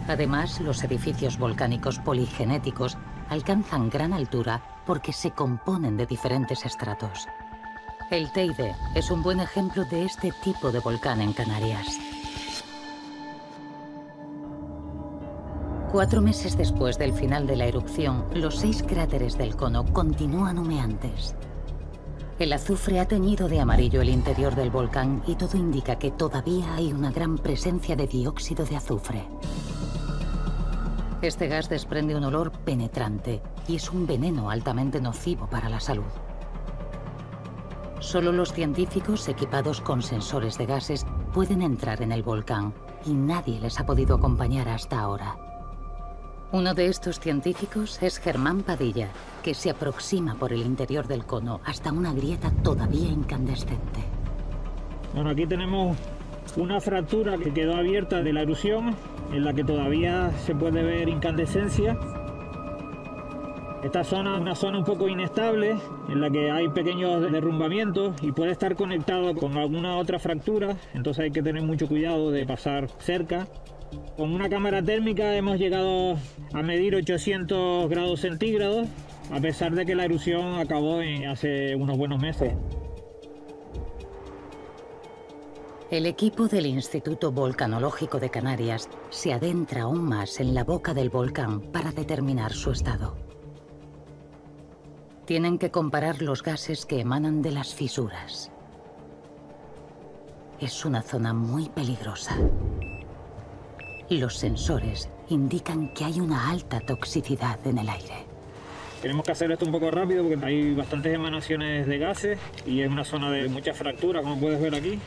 Además, 0.07 0.59
los 0.59 0.83
edificios 0.83 1.37
volcánicos 1.37 1.99
poligenéticos 1.99 2.97
alcanzan 3.31 3.89
gran 3.89 4.11
altura 4.11 4.61
porque 4.85 5.13
se 5.13 5.31
componen 5.31 5.95
de 5.95 6.05
diferentes 6.05 6.65
estratos. 6.65 7.27
El 8.11 8.29
Teide 8.33 8.75
es 8.93 9.09
un 9.09 9.23
buen 9.23 9.39
ejemplo 9.39 9.85
de 9.85 10.03
este 10.03 10.33
tipo 10.43 10.69
de 10.69 10.79
volcán 10.79 11.21
en 11.21 11.31
Canarias. 11.31 11.97
Cuatro 15.93 16.21
meses 16.21 16.57
después 16.57 16.97
del 16.97 17.13
final 17.13 17.47
de 17.47 17.55
la 17.55 17.67
erupción, 17.67 18.25
los 18.33 18.57
seis 18.57 18.83
cráteres 18.83 19.37
del 19.37 19.55
cono 19.55 19.85
continúan 19.85 20.57
humeantes. 20.57 21.33
El 22.37 22.51
azufre 22.51 22.99
ha 22.99 23.07
teñido 23.07 23.47
de 23.47 23.61
amarillo 23.61 24.01
el 24.01 24.09
interior 24.09 24.55
del 24.55 24.71
volcán 24.71 25.23
y 25.25 25.35
todo 25.35 25.57
indica 25.57 25.97
que 25.97 26.11
todavía 26.11 26.75
hay 26.75 26.91
una 26.91 27.11
gran 27.11 27.37
presencia 27.37 27.95
de 27.95 28.07
dióxido 28.07 28.65
de 28.65 28.75
azufre. 28.75 29.25
Este 31.21 31.47
gas 31.47 31.69
desprende 31.69 32.15
un 32.15 32.23
olor 32.23 32.51
penetrante 32.51 33.41
y 33.67 33.75
es 33.75 33.91
un 33.91 34.07
veneno 34.07 34.49
altamente 34.49 34.99
nocivo 34.99 35.47
para 35.47 35.69
la 35.69 35.79
salud. 35.79 36.11
Solo 37.99 38.31
los 38.31 38.51
científicos 38.53 39.29
equipados 39.29 39.81
con 39.81 40.01
sensores 40.01 40.57
de 40.57 40.65
gases 40.65 41.05
pueden 41.31 41.61
entrar 41.61 42.01
en 42.01 42.11
el 42.11 42.23
volcán 42.23 42.73
y 43.05 43.11
nadie 43.11 43.59
les 43.59 43.79
ha 43.79 43.85
podido 43.85 44.15
acompañar 44.15 44.67
hasta 44.67 44.99
ahora. 44.99 45.37
Uno 46.51 46.73
de 46.73 46.87
estos 46.87 47.19
científicos 47.19 48.01
es 48.01 48.17
Germán 48.17 48.63
Padilla, 48.63 49.09
que 49.43 49.53
se 49.53 49.69
aproxima 49.69 50.33
por 50.33 50.51
el 50.51 50.61
interior 50.61 51.07
del 51.07 51.25
cono 51.25 51.61
hasta 51.63 51.91
una 51.91 52.13
grieta 52.13 52.51
todavía 52.63 53.09
incandescente. 53.09 54.01
Bueno, 55.13 55.29
aquí 55.29 55.45
tenemos 55.45 55.95
una 56.57 56.81
fractura 56.81 57.37
que 57.37 57.53
quedó 57.53 57.75
abierta 57.75 58.23
de 58.23 58.33
la 58.33 58.41
erupción, 58.41 58.95
en 59.33 59.43
la 59.43 59.53
que 59.53 59.63
todavía 59.63 60.31
se 60.45 60.55
puede 60.55 60.83
ver 60.83 61.09
incandescencia. 61.09 61.97
Esta 63.83 64.03
zona 64.03 64.35
es 64.35 64.41
una 64.41 64.55
zona 64.55 64.77
un 64.77 64.83
poco 64.83 65.07
inestable, 65.07 65.75
en 66.07 66.21
la 66.21 66.29
que 66.29 66.51
hay 66.51 66.69
pequeños 66.69 67.31
derrumbamientos 67.31 68.13
y 68.21 68.31
puede 68.31 68.51
estar 68.51 68.75
conectado 68.75 69.33
con 69.33 69.57
alguna 69.57 69.97
otra 69.97 70.19
fractura, 70.19 70.75
entonces 70.93 71.23
hay 71.23 71.31
que 71.31 71.41
tener 71.41 71.63
mucho 71.63 71.87
cuidado 71.87 72.29
de 72.29 72.45
pasar 72.45 72.89
cerca. 72.99 73.47
Con 74.15 74.33
una 74.33 74.49
cámara 74.49 74.83
térmica 74.83 75.35
hemos 75.35 75.57
llegado 75.57 76.15
a 76.53 76.61
medir 76.61 76.95
800 76.95 77.89
grados 77.89 78.19
centígrados, 78.19 78.87
a 79.31 79.39
pesar 79.39 79.73
de 79.73 79.85
que 79.85 79.95
la 79.95 80.05
erupción 80.05 80.59
acabó 80.59 80.99
hace 81.27 81.75
unos 81.75 81.97
buenos 81.97 82.21
meses. 82.21 82.53
El 85.91 86.05
equipo 86.05 86.47
del 86.47 86.67
Instituto 86.67 87.33
Volcanológico 87.33 88.17
de 88.17 88.29
Canarias 88.29 88.87
se 89.09 89.33
adentra 89.33 89.81
aún 89.81 90.05
más 90.05 90.39
en 90.39 90.53
la 90.53 90.63
boca 90.63 90.93
del 90.93 91.09
volcán 91.09 91.59
para 91.59 91.91
determinar 91.91 92.53
su 92.53 92.71
estado. 92.71 93.17
Tienen 95.25 95.57
que 95.57 95.69
comparar 95.69 96.21
los 96.21 96.43
gases 96.43 96.85
que 96.85 97.01
emanan 97.01 97.41
de 97.41 97.51
las 97.51 97.75
fisuras. 97.75 98.53
Es 100.61 100.85
una 100.85 101.01
zona 101.01 101.33
muy 101.33 101.67
peligrosa. 101.67 102.37
Los 104.09 104.37
sensores 104.37 105.09
indican 105.27 105.93
que 105.93 106.05
hay 106.05 106.21
una 106.21 106.51
alta 106.51 106.79
toxicidad 106.79 107.59
en 107.67 107.79
el 107.79 107.89
aire. 107.89 108.25
Tenemos 109.01 109.25
que 109.25 109.33
hacer 109.33 109.51
esto 109.51 109.65
un 109.65 109.73
poco 109.73 109.91
rápido 109.91 110.23
porque 110.23 110.45
hay 110.45 110.73
bastantes 110.73 111.13
emanaciones 111.13 111.85
de 111.85 111.97
gases 111.97 112.39
y 112.65 112.79
es 112.79 112.89
una 112.89 113.03
zona 113.03 113.29
de 113.29 113.49
mucha 113.49 113.73
fractura, 113.73 114.21
como 114.21 114.39
puedes 114.39 114.61
ver 114.61 114.73
aquí. 114.73 114.97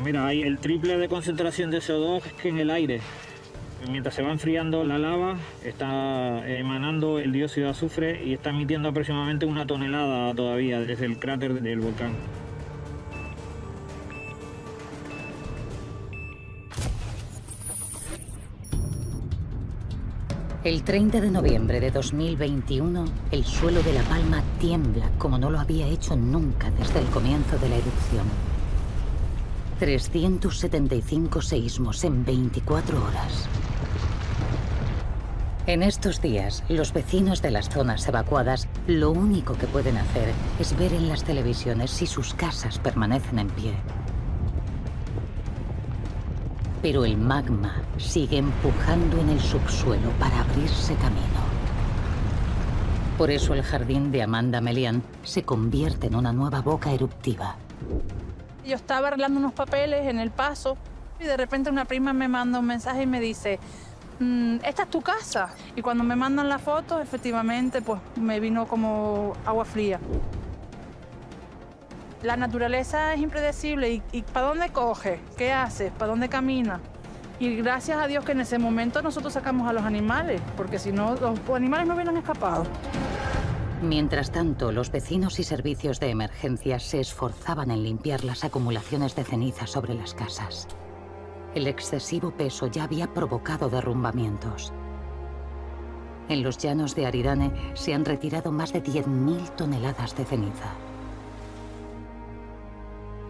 Mira, 0.00 0.26
hay 0.26 0.42
el 0.42 0.58
triple 0.58 0.96
de 0.96 1.08
concentración 1.08 1.70
de 1.70 1.78
CO2 1.78 2.22
que 2.40 2.48
en 2.48 2.58
el 2.58 2.70
aire. 2.70 3.00
Mientras 3.88 4.14
se 4.14 4.22
va 4.22 4.32
enfriando 4.32 4.84
la 4.84 4.98
lava, 4.98 5.36
está 5.64 6.48
emanando 6.48 7.18
el 7.18 7.32
dióxido 7.32 7.66
de 7.66 7.70
azufre 7.70 8.24
y 8.24 8.32
está 8.32 8.50
emitiendo 8.50 8.88
aproximadamente 8.88 9.44
una 9.44 9.66
tonelada 9.66 10.34
todavía 10.34 10.80
desde 10.80 11.06
el 11.06 11.18
cráter 11.18 11.60
del 11.60 11.80
volcán. 11.80 12.12
El 20.64 20.84
30 20.84 21.20
de 21.20 21.30
noviembre 21.32 21.80
de 21.80 21.90
2021, 21.90 23.04
el 23.32 23.44
suelo 23.44 23.82
de 23.82 23.92
La 23.92 24.02
Palma 24.02 24.44
tiembla 24.60 25.10
como 25.18 25.36
no 25.36 25.50
lo 25.50 25.58
había 25.58 25.88
hecho 25.88 26.14
nunca 26.14 26.70
desde 26.70 27.00
el 27.00 27.06
comienzo 27.06 27.58
de 27.58 27.68
la 27.68 27.76
erupción. 27.76 28.51
375 29.82 31.42
seísmos 31.42 32.04
en 32.04 32.24
24 32.24 33.04
horas. 33.04 33.48
En 35.66 35.82
estos 35.82 36.22
días, 36.22 36.62
los 36.68 36.92
vecinos 36.92 37.42
de 37.42 37.50
las 37.50 37.68
zonas 37.68 38.06
evacuadas 38.06 38.68
lo 38.86 39.10
único 39.10 39.54
que 39.54 39.66
pueden 39.66 39.96
hacer 39.96 40.32
es 40.60 40.78
ver 40.78 40.92
en 40.92 41.08
las 41.08 41.24
televisiones 41.24 41.90
si 41.90 42.06
sus 42.06 42.32
casas 42.32 42.78
permanecen 42.78 43.40
en 43.40 43.48
pie. 43.48 43.74
Pero 46.80 47.04
el 47.04 47.16
magma 47.16 47.82
sigue 47.98 48.36
empujando 48.38 49.18
en 49.18 49.30
el 49.30 49.40
subsuelo 49.40 50.10
para 50.20 50.42
abrirse 50.42 50.94
camino. 50.94 51.42
Por 53.18 53.32
eso 53.32 53.52
el 53.52 53.64
jardín 53.64 54.12
de 54.12 54.22
Amanda 54.22 54.60
Melian 54.60 55.02
se 55.24 55.42
convierte 55.42 56.06
en 56.06 56.14
una 56.14 56.32
nueva 56.32 56.60
boca 56.60 56.92
eruptiva. 56.92 57.56
Yo 58.64 58.76
estaba 58.76 59.08
arreglando 59.08 59.40
unos 59.40 59.52
papeles 59.52 60.06
en 60.06 60.18
el 60.18 60.30
paso 60.30 60.76
y 61.18 61.24
de 61.24 61.36
repente 61.36 61.70
una 61.70 61.84
prima 61.84 62.12
me 62.12 62.28
manda 62.28 62.58
un 62.58 62.66
mensaje 62.66 63.02
y 63.02 63.06
me 63.06 63.20
dice, 63.20 63.58
"Mm, 64.20 64.56
esta 64.64 64.84
es 64.84 64.90
tu 64.90 65.00
casa. 65.02 65.48
Y 65.74 65.82
cuando 65.82 66.04
me 66.04 66.14
mandan 66.16 66.48
la 66.48 66.58
foto, 66.58 67.00
efectivamente, 67.00 67.82
pues 67.82 68.00
me 68.16 68.38
vino 68.40 68.66
como 68.66 69.32
agua 69.44 69.64
fría. 69.64 69.98
La 72.22 72.36
naturaleza 72.36 73.14
es 73.14 73.20
impredecible. 73.20 73.90
¿Y, 73.90 74.02
y 74.12 74.22
para 74.22 74.46
dónde 74.46 74.68
coge? 74.70 75.20
¿Qué 75.36 75.52
hace? 75.52 75.90
¿Para 75.90 76.10
dónde 76.12 76.28
camina? 76.28 76.78
Y 77.40 77.56
gracias 77.56 77.98
a 77.98 78.06
Dios 78.06 78.24
que 78.24 78.30
en 78.30 78.40
ese 78.42 78.58
momento 78.60 79.02
nosotros 79.02 79.32
sacamos 79.32 79.68
a 79.68 79.72
los 79.72 79.82
animales, 79.82 80.40
porque 80.56 80.78
si 80.78 80.92
no, 80.92 81.16
los 81.16 81.40
animales 81.52 81.88
no 81.88 81.94
hubieran 81.94 82.16
escapado. 82.16 82.64
Mientras 83.82 84.30
tanto, 84.30 84.70
los 84.70 84.92
vecinos 84.92 85.40
y 85.40 85.42
servicios 85.42 85.98
de 85.98 86.10
emergencia 86.10 86.78
se 86.78 87.00
esforzaban 87.00 87.72
en 87.72 87.82
limpiar 87.82 88.22
las 88.22 88.44
acumulaciones 88.44 89.16
de 89.16 89.24
ceniza 89.24 89.66
sobre 89.66 89.94
las 89.94 90.14
casas. 90.14 90.68
El 91.56 91.66
excesivo 91.66 92.30
peso 92.30 92.68
ya 92.68 92.84
había 92.84 93.12
provocado 93.12 93.68
derrumbamientos. 93.68 94.72
En 96.28 96.44
los 96.44 96.58
llanos 96.58 96.94
de 96.94 97.06
Aridane 97.06 97.50
se 97.74 97.92
han 97.92 98.04
retirado 98.04 98.52
más 98.52 98.72
de 98.72 98.84
10.000 98.84 99.56
toneladas 99.56 100.16
de 100.16 100.26
ceniza. 100.26 100.74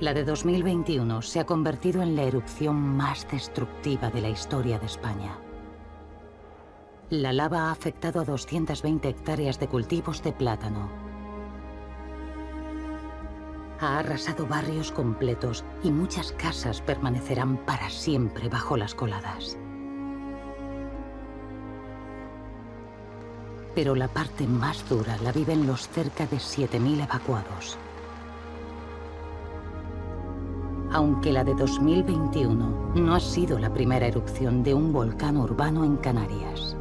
La 0.01 0.13
de 0.13 0.25
2021 0.25 1.23
se 1.23 1.41
ha 1.41 1.47
convertido 1.47 2.03
en 2.03 2.15
la 2.15 2.25
erupción 2.25 2.77
más 2.77 3.27
destructiva 3.31 4.11
de 4.11 4.21
la 4.21 4.29
historia 4.29 4.79
de 4.79 4.87
España. 4.87 5.39
La 7.13 7.31
lava 7.31 7.69
ha 7.69 7.73
afectado 7.73 8.21
a 8.21 8.25
220 8.25 9.07
hectáreas 9.07 9.61
de 9.61 9.69
cultivos 9.69 10.23
de 10.23 10.33
plátano. 10.33 10.89
Ha 13.81 13.99
arrasado 13.99 14.47
barrios 14.47 14.91
completos 14.93 15.63
y 15.83 15.91
muchas 15.91 16.33
casas 16.33 16.81
permanecerán 16.81 17.59
para 17.67 17.91
siempre 17.91 18.49
bajo 18.49 18.79
las 18.79 18.95
coladas. 18.95 19.59
Pero 23.75 23.95
la 23.95 24.09
parte 24.09 24.47
más 24.47 24.89
dura 24.89 25.19
la 25.19 25.33
viven 25.33 25.67
los 25.67 25.91
cerca 25.91 26.27
de 26.27 26.39
7.000 26.39 27.05
evacuados. 27.05 27.77
Aunque 30.91 31.31
la 31.31 31.45
de 31.45 31.55
2021 31.57 32.95
no 32.95 33.15
ha 33.15 33.21
sido 33.21 33.59
la 33.59 33.71
primera 33.71 34.07
erupción 34.07 34.63
de 34.63 34.73
un 34.73 34.95
volcán 34.95 35.37
urbano 35.37 35.85
en 35.85 35.99
Canarias. 35.99 36.75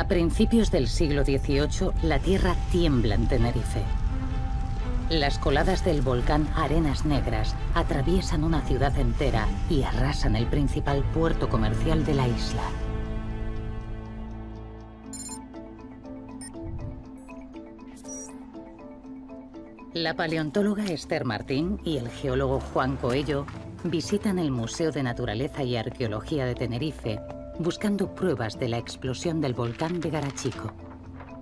A 0.00 0.08
principios 0.08 0.70
del 0.70 0.88
siglo 0.88 1.24
XVIII, 1.24 1.90
la 2.02 2.18
tierra 2.18 2.56
tiembla 2.72 3.16
en 3.16 3.28
Tenerife. 3.28 3.82
Las 5.10 5.38
coladas 5.38 5.84
del 5.84 6.00
volcán 6.00 6.48
Arenas 6.56 7.04
Negras 7.04 7.54
atraviesan 7.74 8.42
una 8.42 8.62
ciudad 8.62 8.98
entera 8.98 9.46
y 9.68 9.82
arrasan 9.82 10.36
el 10.36 10.46
principal 10.46 11.02
puerto 11.12 11.50
comercial 11.50 12.06
de 12.06 12.14
la 12.14 12.26
isla. 12.26 12.62
La 19.92 20.16
paleontóloga 20.16 20.86
Esther 20.86 21.26
Martín 21.26 21.78
y 21.84 21.98
el 21.98 22.08
geólogo 22.08 22.60
Juan 22.72 22.96
Coello 22.96 23.44
visitan 23.84 24.38
el 24.38 24.50
Museo 24.50 24.92
de 24.92 25.02
Naturaleza 25.02 25.62
y 25.62 25.76
Arqueología 25.76 26.46
de 26.46 26.54
Tenerife 26.54 27.20
buscando 27.62 28.14
pruebas 28.14 28.58
de 28.58 28.68
la 28.68 28.78
explosión 28.78 29.40
del 29.40 29.54
volcán 29.54 30.00
de 30.00 30.10
Garachico. 30.10 30.72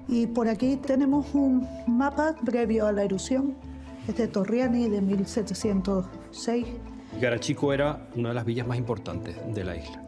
Y 0.08 0.26
por 0.26 0.48
aquí 0.48 0.76
tenemos 0.76 1.32
un 1.34 1.66
mapa 1.86 2.34
previo 2.44 2.86
a 2.86 2.92
la 2.92 3.04
erupción, 3.04 3.54
es 4.08 4.16
de 4.16 4.26
Torriani 4.26 4.88
de 4.88 5.00
1706. 5.00 6.66
Garachico 7.20 7.72
era 7.72 8.08
una 8.16 8.30
de 8.30 8.34
las 8.34 8.44
villas 8.44 8.66
más 8.66 8.78
importantes 8.78 9.36
de 9.54 9.64
la 9.64 9.76
isla, 9.76 10.02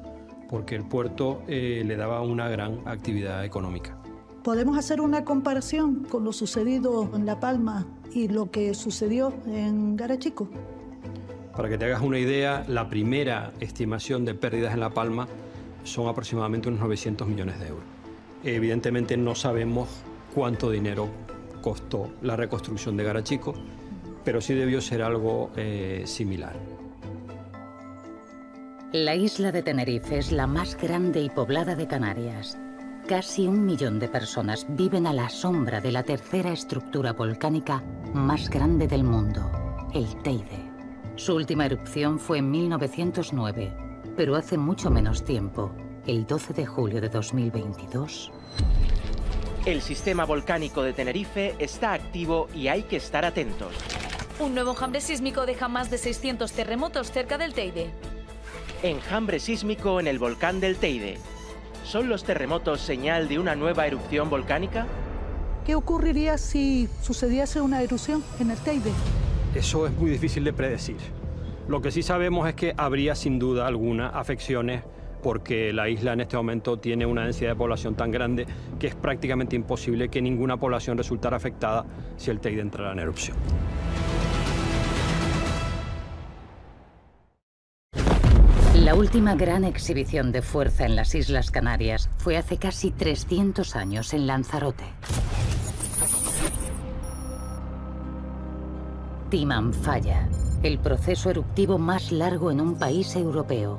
porque 0.48 0.74
el 0.74 0.84
puerto 0.84 1.42
eh, 1.46 1.82
le 1.86 1.96
daba 1.96 2.22
una 2.22 2.48
gran 2.48 2.80
actividad 2.86 3.44
económica. 3.44 3.96
Podemos 4.42 4.78
hacer 4.78 5.00
una 5.00 5.24
comparación 5.24 6.04
con 6.04 6.24
lo 6.24 6.32
sucedido 6.32 7.10
en 7.14 7.26
La 7.26 7.38
Palma 7.38 7.86
y 8.12 8.28
lo 8.28 8.50
que 8.50 8.74
sucedió 8.74 9.34
en 9.46 9.96
Garachico. 9.96 10.48
Para 11.54 11.68
que 11.68 11.76
te 11.76 11.84
hagas 11.84 12.00
una 12.00 12.18
idea, 12.18 12.64
la 12.66 12.88
primera 12.88 13.52
estimación 13.60 14.24
de 14.24 14.34
pérdidas 14.34 14.72
en 14.72 14.80
La 14.80 14.90
Palma 14.90 15.28
son 15.84 16.08
aproximadamente 16.08 16.68
unos 16.68 16.80
900 16.80 17.28
millones 17.28 17.58
de 17.60 17.68
euros. 17.68 17.84
Evidentemente 18.44 19.16
no 19.16 19.34
sabemos 19.34 19.88
cuánto 20.34 20.70
dinero 20.70 21.08
costó 21.60 22.10
la 22.22 22.36
reconstrucción 22.36 22.96
de 22.96 23.04
Garachico, 23.04 23.54
pero 24.24 24.40
sí 24.40 24.54
debió 24.54 24.80
ser 24.80 25.02
algo 25.02 25.50
eh, 25.56 26.02
similar. 26.06 26.54
La 28.92 29.14
isla 29.14 29.52
de 29.52 29.62
Tenerife 29.62 30.18
es 30.18 30.32
la 30.32 30.46
más 30.46 30.76
grande 30.76 31.20
y 31.20 31.30
poblada 31.30 31.76
de 31.76 31.86
Canarias. 31.86 32.58
Casi 33.06 33.46
un 33.46 33.64
millón 33.64 33.98
de 33.98 34.08
personas 34.08 34.66
viven 34.70 35.06
a 35.06 35.12
la 35.12 35.28
sombra 35.28 35.80
de 35.80 35.92
la 35.92 36.02
tercera 36.02 36.52
estructura 36.52 37.12
volcánica 37.12 37.82
más 38.14 38.48
grande 38.48 38.88
del 38.88 39.04
mundo, 39.04 39.48
el 39.94 40.06
Teide. 40.22 40.70
Su 41.16 41.34
última 41.34 41.66
erupción 41.66 42.18
fue 42.18 42.38
en 42.38 42.50
1909, 42.50 43.89
pero 44.16 44.36
hace 44.36 44.58
mucho 44.58 44.90
menos 44.90 45.24
tiempo, 45.24 45.72
el 46.06 46.26
12 46.26 46.52
de 46.52 46.66
julio 46.66 47.00
de 47.00 47.08
2022. 47.08 48.32
El 49.66 49.82
sistema 49.82 50.24
volcánico 50.24 50.82
de 50.82 50.92
Tenerife 50.92 51.54
está 51.58 51.92
activo 51.92 52.48
y 52.54 52.68
hay 52.68 52.84
que 52.84 52.96
estar 52.96 53.24
atentos. 53.24 53.74
Un 54.38 54.54
nuevo 54.54 54.70
enjambre 54.70 55.00
sísmico 55.00 55.44
deja 55.44 55.68
más 55.68 55.90
de 55.90 55.98
600 55.98 56.50
terremotos 56.52 57.12
cerca 57.12 57.36
del 57.36 57.52
Teide. 57.52 57.90
Enjambre 58.82 59.38
sísmico 59.38 60.00
en 60.00 60.06
el 60.06 60.18
volcán 60.18 60.60
del 60.60 60.76
Teide. 60.76 61.18
¿Son 61.84 62.08
los 62.08 62.24
terremotos 62.24 62.80
señal 62.80 63.28
de 63.28 63.38
una 63.38 63.54
nueva 63.54 63.86
erupción 63.86 64.30
volcánica? 64.30 64.86
¿Qué 65.66 65.74
ocurriría 65.74 66.38
si 66.38 66.88
sucediese 67.02 67.60
una 67.60 67.82
erupción 67.82 68.24
en 68.38 68.50
el 68.50 68.58
Teide? 68.58 68.92
Eso 69.54 69.86
es 69.86 69.92
muy 69.92 70.10
difícil 70.10 70.44
de 70.44 70.54
predecir. 70.54 71.19
Lo 71.70 71.80
que 71.80 71.92
sí 71.92 72.02
sabemos 72.02 72.48
es 72.48 72.56
que 72.56 72.74
habría 72.76 73.14
sin 73.14 73.38
duda 73.38 73.68
alguna 73.68 74.08
afecciones 74.08 74.82
porque 75.22 75.72
la 75.72 75.88
isla 75.88 76.14
en 76.14 76.20
este 76.20 76.36
momento 76.36 76.80
tiene 76.80 77.06
una 77.06 77.22
densidad 77.22 77.50
de 77.50 77.54
población 77.54 77.94
tan 77.94 78.10
grande 78.10 78.44
que 78.80 78.88
es 78.88 78.96
prácticamente 78.96 79.54
imposible 79.54 80.08
que 80.08 80.20
ninguna 80.20 80.56
población 80.56 80.98
resultara 80.98 81.36
afectada 81.36 81.86
si 82.16 82.32
el 82.32 82.40
Teide 82.40 82.60
entrara 82.60 82.90
en 82.90 82.98
erupción. 82.98 83.36
La 88.74 88.96
última 88.96 89.36
gran 89.36 89.62
exhibición 89.62 90.32
de 90.32 90.42
fuerza 90.42 90.86
en 90.86 90.96
las 90.96 91.14
Islas 91.14 91.52
Canarias 91.52 92.10
fue 92.18 92.36
hace 92.36 92.56
casi 92.56 92.90
300 92.90 93.76
años 93.76 94.12
en 94.12 94.26
Lanzarote. 94.26 94.86
Timan 99.30 99.72
falla, 99.72 100.28
el 100.62 100.78
proceso 100.78 101.30
eruptivo 101.30 101.78
más 101.78 102.12
largo 102.12 102.50
en 102.50 102.60
un 102.60 102.74
país 102.74 103.16
europeo. 103.16 103.78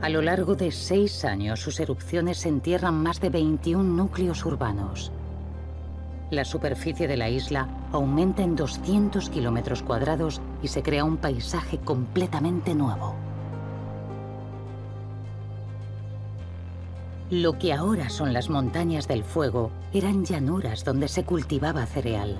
A 0.00 0.08
lo 0.08 0.22
largo 0.22 0.54
de 0.54 0.70
seis 0.70 1.24
años, 1.24 1.60
sus 1.60 1.80
erupciones 1.80 2.46
entierran 2.46 3.02
más 3.02 3.20
de 3.20 3.30
21 3.30 3.82
núcleos 3.82 4.44
urbanos. 4.46 5.10
La 6.30 6.44
superficie 6.44 7.08
de 7.08 7.16
la 7.16 7.28
isla 7.28 7.68
aumenta 7.92 8.42
en 8.42 8.54
200 8.54 9.28
kilómetros 9.28 9.82
cuadrados 9.82 10.40
y 10.62 10.68
se 10.68 10.82
crea 10.82 11.02
un 11.02 11.16
paisaje 11.16 11.78
completamente 11.78 12.76
nuevo. 12.76 13.16
Lo 17.30 17.58
que 17.58 17.72
ahora 17.72 18.08
son 18.08 18.32
las 18.32 18.48
montañas 18.48 19.08
del 19.08 19.24
fuego 19.24 19.72
eran 19.92 20.24
llanuras 20.24 20.84
donde 20.84 21.08
se 21.08 21.24
cultivaba 21.24 21.84
cereal. 21.86 22.38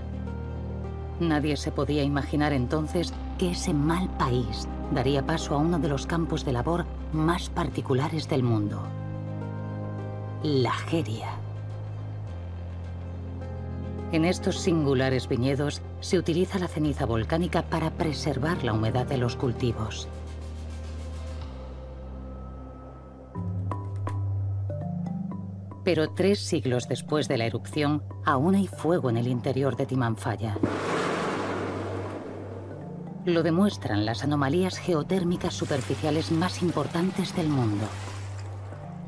Nadie 1.21 1.59
se 1.59 1.71
podía 1.71 2.03
imaginar 2.03 2.55
entonces 2.55 3.13
que 3.39 3.51
ese 3.51 3.75
mal 3.75 4.09
país 4.17 4.67
daría 4.91 5.25
paso 5.25 5.55
a 5.55 5.59
uno 5.59 5.79
de 5.79 5.89
los 5.89 6.07
campos 6.07 6.47
de 6.47 6.53
labor 6.53 6.87
más 7.13 7.51
particulares 7.51 8.27
del 8.27 8.43
mundo. 8.43 8.83
La 10.43 10.73
Geria. 10.73 11.29
En 14.13 14.25
estos 14.25 14.59
singulares 14.59 15.29
viñedos 15.29 15.83
se 16.01 16.19
utiliza 16.19 16.59
la 16.59 16.69
ceniza 16.69 17.05
volcánica 17.05 17.63
para 17.63 17.91
preservar 17.91 18.65
la 18.65 18.73
humedad 18.73 19.07
de 19.07 19.19
los 19.19 19.37
cultivos. 19.37 20.09
Pero 25.85 26.11
tres 26.11 26.41
siglos 26.41 26.89
después 26.89 27.29
de 27.29 27.37
la 27.37 27.45
erupción, 27.45 28.03
aún 28.25 28.55
hay 28.55 28.67
fuego 28.67 29.11
en 29.11 29.19
el 29.19 29.29
interior 29.29 29.77
de 29.77 29.87
Timanfaya. 29.87 30.57
Lo 33.27 33.43
demuestran 33.43 34.07
las 34.07 34.25
anomalías 34.25 34.79
geotérmicas 34.79 35.53
superficiales 35.53 36.33
más 36.33 36.63
importantes 36.63 37.37
del 37.37 37.49
mundo. 37.49 37.87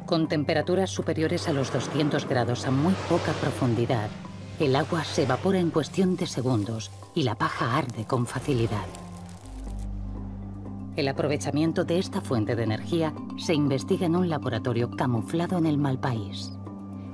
Con 0.05 0.29
temperaturas 0.29 0.91
superiores 0.91 1.49
a 1.49 1.55
los 1.55 1.73
200 1.73 2.29
grados 2.29 2.67
a 2.67 2.71
muy 2.71 2.93
poca 3.09 3.33
profundidad, 3.33 4.11
el 4.61 4.77
agua 4.77 5.05
se 5.05 5.23
evapora 5.23 5.61
en 5.61 5.71
cuestión 5.71 6.17
de 6.17 6.27
segundos 6.27 6.91
y 7.15 7.23
la 7.23 7.37
paja 7.37 7.75
arde 7.79 8.05
con 8.05 8.27
facilidad. 8.27 8.85
El 10.95 11.09
aprovechamiento 11.09 11.85
de 11.85 11.99
esta 11.99 12.21
fuente 12.21 12.55
de 12.55 12.65
energía 12.65 13.15
se 13.39 13.55
investiga 13.55 14.05
en 14.05 14.15
un 14.15 14.29
laboratorio 14.29 14.91
camuflado 14.91 15.57
en 15.57 15.65
el 15.65 15.79
Malpaís. 15.79 16.53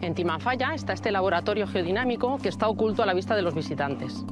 En 0.01 0.15
Timanfaya 0.15 0.75
está 0.75 0.95
este 0.95 1.13
laboratorio 1.13 1.69
geodinámico 1.69 2.39
que 2.39 2.49
está 2.49 2.69
oculto 2.69 3.05
a 3.05 3.07
la 3.07 3.15
vista 3.15 3.37
de 3.37 3.43
los 3.43 3.55
visitantes. 3.55 4.25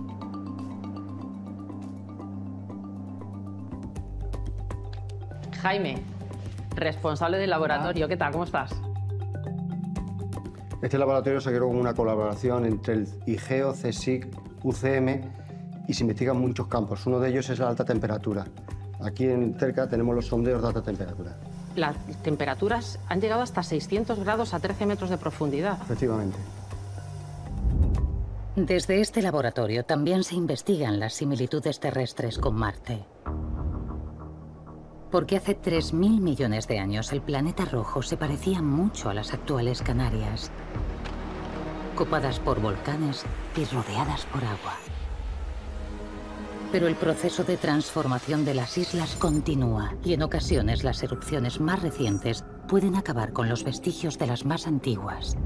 Jaime, 5.58 6.02
responsable 6.74 7.38
del 7.38 7.50
laboratorio, 7.50 8.08
¿qué 8.08 8.16
tal? 8.16 8.32
¿Cómo 8.32 8.44
estás? 8.44 8.72
Este 10.82 10.98
laboratorio 10.98 11.40
se 11.40 11.50
creó 11.50 11.68
con 11.68 11.76
una 11.76 11.94
colaboración 11.94 12.66
entre 12.66 12.94
el 12.94 13.08
IGEO, 13.26 13.72
CSIC, 13.72 14.28
UCM 14.62 15.22
y 15.88 15.94
se 15.94 16.02
investigan 16.02 16.38
muchos 16.38 16.68
campos. 16.68 17.06
Uno 17.06 17.18
de 17.18 17.30
ellos 17.30 17.48
es 17.48 17.58
la 17.58 17.68
alta 17.68 17.84
temperatura. 17.84 18.44
Aquí 19.00 19.24
en 19.24 19.58
cerca 19.58 19.88
tenemos 19.88 20.14
los 20.14 20.26
sondeos 20.26 20.60
de 20.62 20.68
alta 20.68 20.82
temperatura. 20.82 21.36
Las 21.74 21.96
temperaturas 22.22 22.98
han 23.08 23.20
llegado 23.20 23.42
hasta 23.42 23.62
600 23.62 24.20
grados 24.20 24.54
a 24.54 24.60
13 24.60 24.86
metros 24.86 25.10
de 25.10 25.18
profundidad. 25.18 25.78
Efectivamente. 25.82 26.36
Desde 28.56 29.00
este 29.00 29.20
laboratorio 29.20 29.84
también 29.84 30.24
se 30.24 30.34
investigan 30.34 30.98
las 30.98 31.14
similitudes 31.14 31.78
terrestres 31.78 32.38
con 32.38 32.54
Marte. 32.54 33.04
Porque 35.10 35.36
hace 35.36 35.56
3.000 35.56 36.20
millones 36.20 36.66
de 36.66 36.78
años 36.78 37.12
el 37.12 37.22
planeta 37.22 37.64
rojo 37.64 38.02
se 38.02 38.16
parecía 38.16 38.60
mucho 38.60 39.08
a 39.08 39.14
las 39.14 39.32
actuales 39.32 39.82
Canarias, 39.82 40.50
copadas 41.94 42.40
por 42.40 42.60
volcanes 42.60 43.24
y 43.56 43.64
rodeadas 43.64 44.26
por 44.26 44.44
agua. 44.44 44.74
Pero 46.72 46.88
el 46.88 46.96
proceso 46.96 47.44
de 47.44 47.56
transformación 47.56 48.44
de 48.44 48.54
las 48.54 48.76
islas 48.76 49.14
continúa 49.14 49.94
y 50.04 50.12
en 50.12 50.22
ocasiones 50.22 50.82
las 50.82 51.02
erupciones 51.02 51.60
más 51.60 51.80
recientes 51.80 52.44
pueden 52.68 52.96
acabar 52.96 53.32
con 53.32 53.48
los 53.48 53.62
vestigios 53.62 54.18
de 54.18 54.26
las 54.26 54.44
más 54.44 54.66
antiguas. 54.66 55.36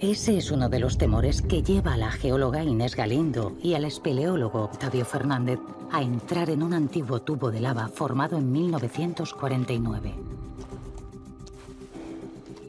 Ese 0.00 0.38
es 0.38 0.52
uno 0.52 0.68
de 0.68 0.78
los 0.78 0.96
temores 0.96 1.42
que 1.42 1.60
lleva 1.60 1.94
a 1.94 1.96
la 1.96 2.12
geóloga 2.12 2.62
Inés 2.62 2.94
Galindo 2.94 3.56
y 3.60 3.74
al 3.74 3.84
espeleólogo 3.84 4.62
Octavio 4.62 5.04
Fernández 5.04 5.58
a 5.90 6.02
entrar 6.02 6.50
en 6.50 6.62
un 6.62 6.72
antiguo 6.72 7.20
tubo 7.22 7.50
de 7.50 7.58
lava 7.58 7.88
formado 7.88 8.38
en 8.38 8.52
1949. 8.52 10.14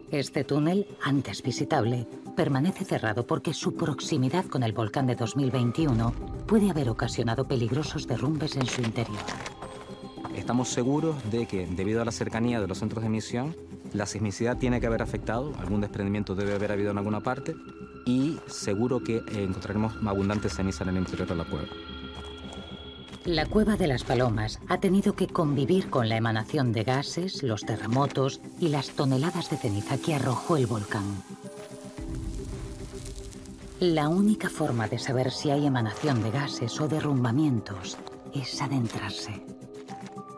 Este 0.09 0.43
túnel, 0.43 0.87
antes 1.03 1.43
visitable, 1.43 2.07
permanece 2.35 2.83
cerrado 2.83 3.27
porque 3.27 3.53
su 3.53 3.75
proximidad 3.75 4.45
con 4.45 4.63
el 4.63 4.73
volcán 4.73 5.05
de 5.05 5.15
2021 5.15 6.11
puede 6.47 6.71
haber 6.71 6.89
ocasionado 6.89 7.47
peligrosos 7.47 8.07
derrumbes 8.07 8.55
en 8.55 8.65
su 8.65 8.81
interior. 8.81 9.19
Estamos 10.35 10.69
seguros 10.69 11.15
de 11.29 11.45
que, 11.45 11.67
debido 11.67 12.01
a 12.01 12.05
la 12.05 12.11
cercanía 12.11 12.59
de 12.59 12.67
los 12.67 12.79
centros 12.79 13.03
de 13.03 13.07
emisión, 13.07 13.55
la 13.93 14.05
sismicidad 14.05 14.57
tiene 14.57 14.79
que 14.79 14.87
haber 14.87 15.01
afectado, 15.01 15.53
algún 15.59 15.81
desprendimiento 15.81 16.35
debe 16.35 16.53
haber 16.53 16.71
habido 16.71 16.91
en 16.91 16.97
alguna 16.97 17.21
parte 17.21 17.55
y 18.05 18.37
seguro 18.47 19.03
que 19.03 19.23
encontraremos 19.31 19.93
abundante 20.05 20.49
ceniza 20.49 20.83
en 20.83 20.91
el 20.91 20.97
interior 20.97 21.27
de 21.27 21.35
la 21.35 21.45
cueva. 21.45 21.67
La 23.25 23.45
cueva 23.45 23.75
de 23.75 23.87
las 23.87 24.03
palomas 24.03 24.59
ha 24.69 24.79
tenido 24.79 25.13
que 25.13 25.27
convivir 25.27 25.89
con 25.89 26.09
la 26.09 26.15
emanación 26.15 26.71
de 26.71 26.83
gases, 26.83 27.43
los 27.43 27.61
terremotos 27.61 28.41
y 28.59 28.69
las 28.69 28.91
toneladas 28.91 29.49
de 29.49 29.57
ceniza 29.57 29.97
que 29.97 30.15
arrojó 30.15 30.57
el 30.57 30.67
volcán. 30.67 31.21
La 33.79 34.09
única 34.09 34.49
forma 34.49 34.87
de 34.87 34.99
saber 34.99 35.31
si 35.31 35.51
hay 35.51 35.65
emanación 35.65 36.23
de 36.23 36.31
gases 36.31 36.79
o 36.81 36.87
derrumbamientos 36.87 37.97
es 38.33 38.61
adentrarse. 38.61 39.43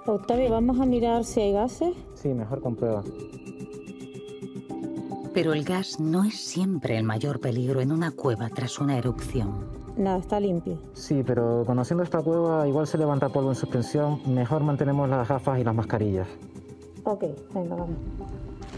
Octavio, 0.06 0.49
vamos 0.49 0.80
a 0.80 0.86
mirar 0.86 1.24
si 1.24 1.41
hay 1.41 1.54
gases. 1.54 1.95
Sí, 2.16 2.30
mejor 2.30 2.62
comprueba. 2.62 3.04
Pero 5.34 5.54
el 5.54 5.64
gas 5.64 6.00
no 6.00 6.24
es 6.24 6.36
siempre 6.36 6.98
el 6.98 7.04
mayor 7.04 7.40
peligro 7.40 7.80
en 7.80 7.92
una 7.92 8.12
cueva 8.12 8.50
tras 8.50 8.80
una 8.80 8.98
erupción. 8.98 9.66
Nada, 9.98 10.18
está 10.18 10.40
limpio. 10.40 10.78
Sí, 10.94 11.24
pero 11.26 11.64
conociendo 11.66 12.04
esta 12.04 12.22
cueva, 12.22 12.68
igual 12.68 12.88
se 12.88 12.98
levanta 12.98 13.30
polvo 13.30 13.50
en 13.50 13.56
suspensión. 13.56 14.22
Mejor 14.26 14.64
mantenemos 14.64 15.10
las 15.10 15.28
gafas 15.28 15.60
y 15.60 15.64
las 15.64 15.76
mascarillas. 15.76 16.28
Ok, 17.04 17.24
venga, 17.54 17.76
vamos. 17.76 17.98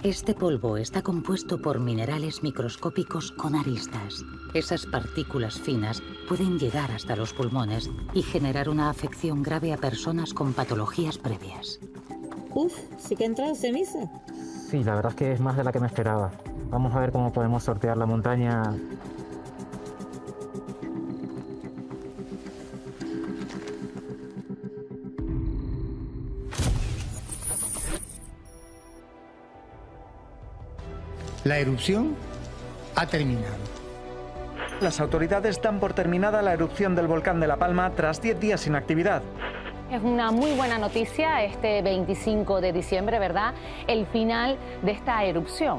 Este 0.04 0.34
polvo 0.34 0.78
está 0.78 1.02
compuesto 1.02 1.62
por 1.62 1.80
minerales 1.80 2.44
microscópicos 2.44 3.32
con 3.32 3.56
aristas. 3.56 4.24
Esas 4.54 4.86
partículas 4.86 5.60
finas 5.60 6.04
pueden 6.28 6.60
llegar 6.60 6.92
hasta 6.92 7.16
los 7.16 7.34
pulmones 7.34 7.90
y 8.14 8.22
generar 8.22 8.70
una 8.70 8.90
afección 8.90 9.42
grave 9.42 9.72
a 9.72 9.78
personas 9.78 10.34
con 10.34 10.54
patologías 10.54 11.18
previas. 11.18 11.80
Uf, 12.54 12.74
sí 12.98 13.16
que 13.16 13.24
ha 13.24 13.28
entrado 13.28 13.56
ceniza. 13.56 14.12
Sí, 14.74 14.84
la 14.84 14.96
verdad 14.96 15.12
es 15.12 15.16
que 15.16 15.32
es 15.34 15.40
más 15.40 15.56
de 15.56 15.64
la 15.64 15.72
que 15.72 15.80
me 15.80 15.86
esperaba. 15.86 16.32
Vamos 16.72 16.96
a 16.96 17.00
ver 17.00 17.12
cómo 17.12 17.32
podemos 17.32 17.62
sortear 17.62 17.96
la 17.96 18.08
montaña. 18.08 18.74
La 31.44 31.60
erupción 31.60 32.16
ha 32.96 33.06
terminado. 33.06 33.54
Las 34.82 35.00
autoridades 35.00 35.62
dan 35.62 35.80
por 35.80 35.94
terminada 35.94 36.42
la 36.42 36.54
erupción 36.54 36.96
del 36.96 37.06
volcán 37.06 37.40
de 37.40 37.46
La 37.46 37.58
Palma 37.58 37.92
tras 37.92 38.24
10 38.24 38.40
días 38.40 38.62
sin 38.62 38.74
actividad. 38.74 39.22
Es 39.94 40.02
una 40.02 40.32
muy 40.32 40.54
buena 40.54 40.80
noticia 40.80 41.44
este 41.44 41.84
25 41.84 42.62
de 42.62 42.74
diciembre, 42.74 43.20
¿verdad? 43.20 43.54
El 43.86 44.08
final 44.08 44.58
de 44.82 44.92
esta 44.92 45.24
erupción. 45.24 45.78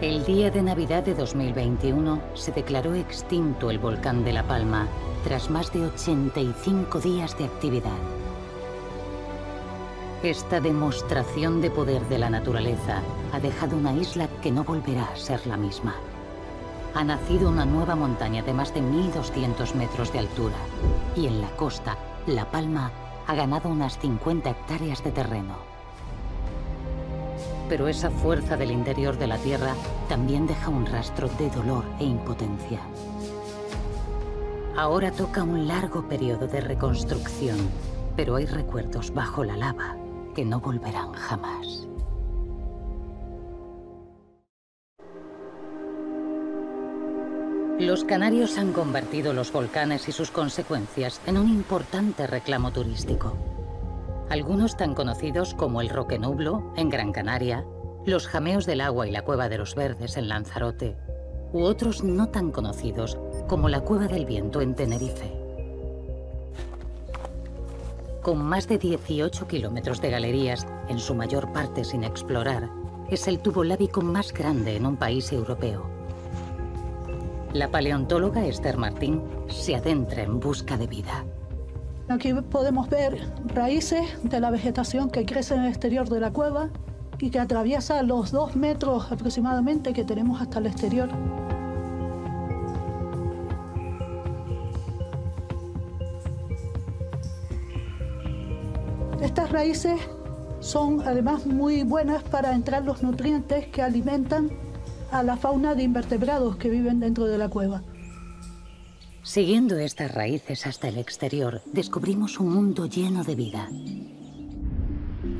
El 0.00 0.24
día 0.24 0.50
de 0.50 0.60
Navidad 0.60 1.04
de 1.04 1.14
2021 1.14 2.20
se 2.34 2.50
declaró 2.50 2.96
extinto 2.96 3.70
el 3.70 3.78
volcán 3.78 4.24
de 4.24 4.32
La 4.32 4.42
Palma 4.42 4.88
tras 5.22 5.50
más 5.50 5.72
de 5.72 5.86
85 5.86 6.98
días 6.98 7.38
de 7.38 7.44
actividad. 7.44 8.00
Esta 10.24 10.58
demostración 10.58 11.60
de 11.60 11.70
poder 11.70 12.02
de 12.08 12.18
la 12.18 12.28
naturaleza 12.28 13.02
ha 13.32 13.38
dejado 13.38 13.76
una 13.76 13.92
isla 13.92 14.26
que 14.42 14.50
no 14.50 14.64
volverá 14.64 15.04
a 15.04 15.16
ser 15.16 15.46
la 15.46 15.56
misma. 15.56 15.94
Ha 16.94 17.04
nacido 17.04 17.48
una 17.48 17.64
nueva 17.64 17.96
montaña 17.96 18.42
de 18.42 18.52
más 18.52 18.74
de 18.74 18.82
1.200 18.82 19.74
metros 19.74 20.12
de 20.12 20.18
altura 20.18 20.56
y 21.16 21.26
en 21.26 21.40
la 21.40 21.48
costa, 21.56 21.96
La 22.26 22.50
Palma 22.50 22.90
ha 23.26 23.34
ganado 23.34 23.70
unas 23.70 23.98
50 23.98 24.50
hectáreas 24.50 25.02
de 25.02 25.10
terreno. 25.10 25.54
Pero 27.68 27.88
esa 27.88 28.10
fuerza 28.10 28.58
del 28.58 28.70
interior 28.70 29.16
de 29.16 29.26
la 29.26 29.38
Tierra 29.38 29.74
también 30.08 30.46
deja 30.46 30.68
un 30.68 30.84
rastro 30.84 31.28
de 31.38 31.48
dolor 31.48 31.84
e 31.98 32.04
impotencia. 32.04 32.80
Ahora 34.76 35.12
toca 35.12 35.42
un 35.42 35.66
largo 35.66 36.02
periodo 36.02 36.46
de 36.46 36.60
reconstrucción, 36.60 37.56
pero 38.16 38.36
hay 38.36 38.44
recuerdos 38.44 39.14
bajo 39.14 39.44
la 39.44 39.56
lava 39.56 39.96
que 40.34 40.44
no 40.44 40.60
volverán 40.60 41.12
jamás. 41.12 41.88
Los 47.78 48.04
canarios 48.04 48.58
han 48.58 48.72
convertido 48.72 49.32
los 49.32 49.50
volcanes 49.50 50.08
y 50.08 50.12
sus 50.12 50.30
consecuencias 50.30 51.20
en 51.26 51.38
un 51.38 51.48
importante 51.48 52.26
reclamo 52.26 52.70
turístico. 52.70 53.32
Algunos 54.28 54.76
tan 54.76 54.94
conocidos 54.94 55.54
como 55.54 55.80
el 55.80 55.88
Roque 55.88 56.18
Nublo, 56.18 56.72
en 56.76 56.90
Gran 56.90 57.12
Canaria, 57.12 57.64
los 58.04 58.28
Jameos 58.28 58.66
del 58.66 58.82
Agua 58.82 59.08
y 59.08 59.10
la 59.10 59.22
Cueva 59.22 59.48
de 59.48 59.58
los 59.58 59.74
Verdes, 59.74 60.16
en 60.16 60.28
Lanzarote, 60.28 60.96
u 61.52 61.62
otros 61.62 62.04
no 62.04 62.28
tan 62.28 62.50
conocidos 62.50 63.18
como 63.48 63.68
la 63.68 63.80
Cueva 63.80 64.06
del 64.06 64.26
Viento, 64.26 64.60
en 64.60 64.74
Tenerife. 64.74 65.32
Con 68.22 68.38
más 68.38 68.68
de 68.68 68.78
18 68.78 69.48
kilómetros 69.48 70.00
de 70.00 70.10
galerías, 70.10 70.66
en 70.88 70.98
su 70.98 71.14
mayor 71.14 71.52
parte 71.52 71.84
sin 71.84 72.04
explorar, 72.04 72.68
es 73.10 73.26
el 73.28 73.40
tubo 73.40 73.64
lábico 73.64 74.02
más 74.02 74.32
grande 74.32 74.76
en 74.76 74.86
un 74.86 74.96
país 74.96 75.32
europeo. 75.32 76.01
La 77.52 77.70
paleontóloga 77.70 78.46
Esther 78.46 78.78
Martín 78.78 79.20
se 79.48 79.76
adentra 79.76 80.22
en 80.22 80.40
busca 80.40 80.78
de 80.78 80.86
vida. 80.86 81.22
Aquí 82.08 82.32
podemos 82.32 82.88
ver 82.88 83.30
raíces 83.44 84.06
de 84.22 84.40
la 84.40 84.50
vegetación 84.50 85.10
que 85.10 85.26
crece 85.26 85.54
en 85.54 85.64
el 85.64 85.68
exterior 85.68 86.08
de 86.08 86.18
la 86.18 86.32
cueva 86.32 86.70
y 87.18 87.28
que 87.28 87.38
atraviesa 87.38 88.02
los 88.02 88.32
dos 88.32 88.56
metros 88.56 89.12
aproximadamente 89.12 89.92
que 89.92 90.02
tenemos 90.02 90.40
hasta 90.40 90.60
el 90.60 90.66
exterior. 90.66 91.10
Estas 99.20 99.52
raíces 99.52 100.00
son 100.60 101.02
además 101.02 101.44
muy 101.44 101.82
buenas 101.82 102.22
para 102.22 102.54
entrar 102.54 102.82
los 102.86 103.02
nutrientes 103.02 103.66
que 103.66 103.82
alimentan 103.82 104.50
a 105.12 105.22
la 105.22 105.36
fauna 105.36 105.74
de 105.74 105.82
invertebrados 105.82 106.56
que 106.56 106.70
viven 106.70 106.98
dentro 106.98 107.26
de 107.26 107.38
la 107.38 107.48
cueva. 107.48 107.82
Siguiendo 109.22 109.78
estas 109.78 110.12
raíces 110.12 110.66
hasta 110.66 110.88
el 110.88 110.98
exterior, 110.98 111.62
descubrimos 111.72 112.40
un 112.40 112.52
mundo 112.52 112.86
lleno 112.86 113.22
de 113.22 113.34
vida. 113.36 113.68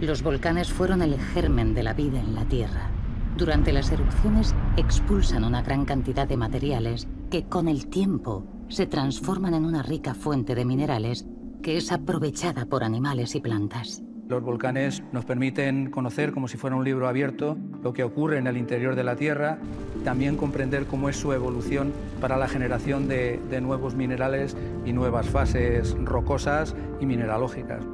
Los 0.00 0.22
volcanes 0.22 0.70
fueron 0.70 1.02
el 1.02 1.18
germen 1.18 1.74
de 1.74 1.82
la 1.82 1.94
vida 1.94 2.20
en 2.20 2.34
la 2.34 2.44
Tierra. 2.44 2.90
Durante 3.36 3.72
las 3.72 3.90
erupciones 3.90 4.54
expulsan 4.76 5.42
una 5.42 5.62
gran 5.62 5.84
cantidad 5.84 6.28
de 6.28 6.36
materiales 6.36 7.08
que 7.30 7.44
con 7.44 7.66
el 7.66 7.86
tiempo 7.86 8.44
se 8.68 8.86
transforman 8.86 9.54
en 9.54 9.64
una 9.64 9.82
rica 9.82 10.14
fuente 10.14 10.54
de 10.54 10.64
minerales 10.64 11.26
que 11.62 11.76
es 11.76 11.92
aprovechada 11.92 12.66
por 12.66 12.84
animales 12.84 13.34
y 13.34 13.40
plantas. 13.40 14.02
Los 14.32 14.42
volcanes 14.42 15.02
nos 15.12 15.26
permiten 15.26 15.90
conocer, 15.90 16.32
como 16.32 16.48
si 16.48 16.56
fuera 16.56 16.74
un 16.74 16.84
libro 16.84 17.06
abierto, 17.06 17.58
lo 17.82 17.92
que 17.92 18.02
ocurre 18.02 18.38
en 18.38 18.46
el 18.46 18.56
interior 18.56 18.94
de 18.94 19.04
la 19.04 19.14
Tierra, 19.14 19.58
también 20.04 20.38
comprender 20.38 20.86
cómo 20.86 21.10
es 21.10 21.16
su 21.16 21.34
evolución 21.34 21.92
para 22.18 22.38
la 22.38 22.48
generación 22.48 23.08
de, 23.08 23.38
nuevos 23.60 23.94
minerales 23.94 24.56
y 24.86 24.94
nuevas 24.94 25.28
fases 25.28 25.94
rocosas 26.02 26.74
y 26.98 27.04
mineralógicas. 27.04 27.84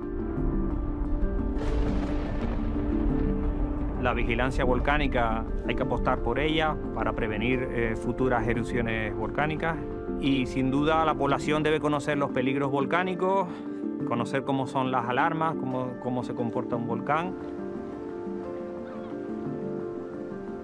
La 4.00 4.14
vigilancia 4.14 4.64
volcánica 4.64 5.44
hay 5.66 5.74
que 5.74 5.82
apostar 5.82 6.20
por 6.20 6.38
ella 6.38 6.76
para 6.94 7.14
prevenir 7.14 7.66
eh, 7.72 7.96
futuras 7.96 8.46
erupciones 8.46 9.12
volcánicas 9.12 9.76
y 10.20 10.46
sin 10.46 10.70
duda 10.70 11.04
la 11.04 11.14
población 11.14 11.64
debe 11.64 11.80
conocer 11.80 12.16
los 12.16 12.30
peligros 12.30 12.70
volcánicos, 12.70 13.48
conocer 14.06 14.44
cómo 14.44 14.66
son 14.66 14.90
las 14.90 15.08
alarmas, 15.08 15.54
cómo, 15.56 15.94
cómo 16.02 16.22
se 16.22 16.34
comporta 16.34 16.76
un 16.76 16.86
volcán. 16.86 17.34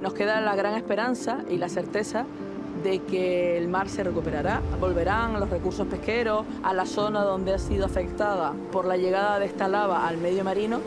Nos 0.01 0.13
queda 0.13 0.41
la 0.41 0.55
gran 0.55 0.75
esperanza 0.75 1.45
y 1.49 1.57
la 1.57 1.69
certeza 1.69 2.27
de 2.83 2.99
que 3.01 3.57
el 3.57 3.69
mar 3.69 3.89
se 3.89 4.05
recuperará, 4.05 4.61
volverán 4.81 5.39
los 5.39 5.49
recursos 5.49 5.87
pesqueros 5.87 6.45
a 6.63 6.75
la 6.75 6.85
zona 6.85 7.23
donde 7.23 7.55
ha 7.55 7.59
sido 7.59 7.87
afectada 7.87 8.53
por 8.73 8.85
la 8.85 8.97
llegada 8.97 9.39
de 9.39 9.47
esta 9.47 9.69
lava 9.69 10.07
al 10.07 10.19
medio 10.19 10.45
marino. 10.45 10.81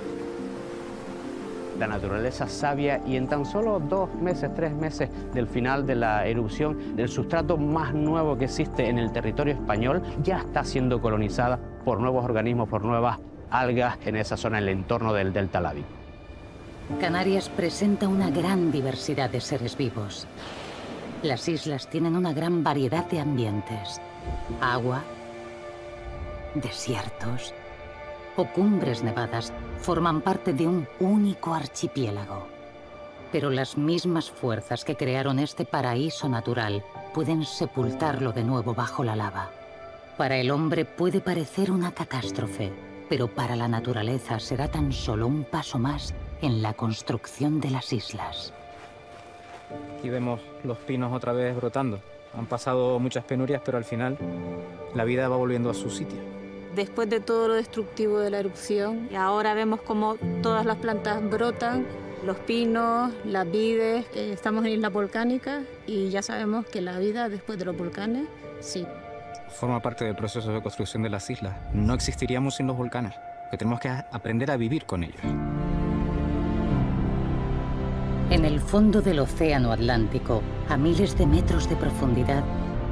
La 1.80 1.88
naturaleza 1.88 2.48
sabia 2.48 3.02
y 3.06 3.16
en 3.16 3.28
tan 3.28 3.46
solo 3.46 3.80
dos 3.80 4.14
meses, 4.16 4.54
tres 4.56 4.74
meses 4.74 5.10
del 5.34 5.48
final 5.48 5.86
de 5.86 5.96
la 5.96 6.26
erupción, 6.26 6.96
el 6.98 7.08
sustrato 7.08 7.58
más 7.58 7.94
nuevo 7.94 8.38
que 8.38 8.46
existe 8.46 8.90
en 8.90 8.98
el 8.98 9.12
territorio 9.12 9.54
español 9.54 10.02
ya 10.24 10.40
está 10.40 10.64
siendo 10.64 11.00
colonizada 11.00 11.60
por 11.88 12.02
nuevos 12.02 12.26
organismos, 12.26 12.68
por 12.68 12.84
nuevas 12.84 13.18
algas 13.50 13.98
en 14.06 14.18
esa 14.18 14.36
zona, 14.36 14.58
en 14.58 14.66
el 14.66 14.70
entorno 14.72 15.14
del 15.14 15.32
delta 15.32 15.62
lábico. 15.62 15.88
Canarias 17.00 17.48
presenta 17.48 18.10
una 18.10 18.30
gran 18.30 18.74
diversidad 18.74 19.30
de 19.30 19.40
seres 19.40 19.78
vivos. 19.78 20.28
Las 21.24 21.48
islas 21.48 21.88
tienen 21.90 22.18
una 22.18 22.34
gran 22.34 22.62
variedad 22.62 23.06
de 23.06 23.22
ambientes. 23.22 24.02
Agua, 24.60 25.02
desiertos, 26.56 27.54
o 28.36 28.44
cumbres 28.48 29.02
nevadas 29.02 29.54
forman 29.80 30.20
parte 30.20 30.52
de 30.52 30.68
un 30.68 30.90
único 31.00 31.54
archipiélago. 31.54 32.48
Pero 33.32 33.50
las 33.50 33.78
mismas 33.78 34.30
fuerzas 34.30 34.84
que 34.84 34.98
crearon 34.98 35.40
este 35.40 35.64
paraíso 35.64 36.28
natural 36.28 36.84
pueden 37.14 37.46
sepultarlo 37.46 38.34
de 38.34 38.44
nuevo 38.44 38.74
bajo 38.74 39.06
la 39.06 39.16
lava. 39.16 39.52
Para 40.18 40.38
el 40.38 40.50
hombre 40.50 40.84
puede 40.86 41.22
parecer 41.22 41.70
una 41.70 41.92
catástrofe, 41.92 42.72
pero 43.08 43.28
para 43.28 43.56
la 43.56 43.68
naturaleza 43.68 44.40
será 44.40 44.68
tan 44.68 44.92
solo 44.92 45.28
un 45.28 45.44
paso 45.44 45.78
más 45.78 46.14
en 46.42 46.62
la 46.62 46.74
construcción 46.74 47.62
de 47.62 47.70
las 47.70 47.94
islas. 47.94 48.52
Aquí 49.98 50.10
vemos 50.10 50.42
los 50.64 50.78
pinos 50.80 51.14
otra 51.14 51.34
vez 51.34 51.56
brotando. 51.56 52.00
Han 52.36 52.48
pasado 52.48 53.00
muchas 53.00 53.24
penurias, 53.26 53.62
pero 53.64 53.78
al 53.78 53.86
final 53.86 54.18
la 54.96 55.04
vida 55.04 55.30
va 55.30 55.38
volviendo 55.38 55.70
a 55.70 55.74
su 55.74 55.90
sitio 55.90 56.18
después 56.78 57.10
de 57.10 57.20
todo 57.20 57.50
lo 57.50 57.56
destructivo 57.56 58.20
de 58.20 58.30
la 58.30 58.40
erupción. 58.40 59.10
Y 59.12 59.16
ahora 59.16 59.54
vemos 59.54 59.82
como 59.82 60.16
todas 60.42 60.66
las 60.66 60.78
plantas 60.78 61.28
brotan, 61.28 61.86
los 62.26 62.38
pinos, 62.38 63.12
las 63.26 63.52
vides. 63.52 64.06
estamos 64.16 64.64
en 64.66 64.74
isla 64.74 64.90
volcánica 64.90 65.64
y 65.86 66.10
ya 66.10 66.22
sabemos 66.22 66.66
que 66.68 66.82
la 66.82 67.00
vida 67.00 67.28
después 67.30 67.60
de 67.60 67.66
los 67.66 67.76
volcanes, 67.76 68.28
sí. 68.62 68.86
Forma 69.48 69.82
parte 69.82 70.06
del 70.06 70.16
proceso 70.16 70.52
de 70.52 70.62
construcción 70.62 71.04
de 71.04 71.10
las 71.10 71.30
islas. 71.30 71.56
No 71.74 71.94
existiríamos 71.94 72.56
sin 72.56 72.68
los 72.68 72.78
volcanes, 72.78 73.14
tenemos 73.58 73.80
que 73.80 73.90
aprender 73.90 74.52
a 74.52 74.58
vivir 74.58 74.86
con 74.86 75.04
ellos. 75.04 75.22
En 78.30 78.44
el 78.44 78.60
fondo 78.60 79.02
del 79.02 79.20
Océano 79.20 79.72
Atlántico, 79.72 80.44
a 80.68 80.76
miles 80.76 81.18
de 81.18 81.26
metros 81.26 81.70
de 81.70 81.78
profundidad, 81.78 82.44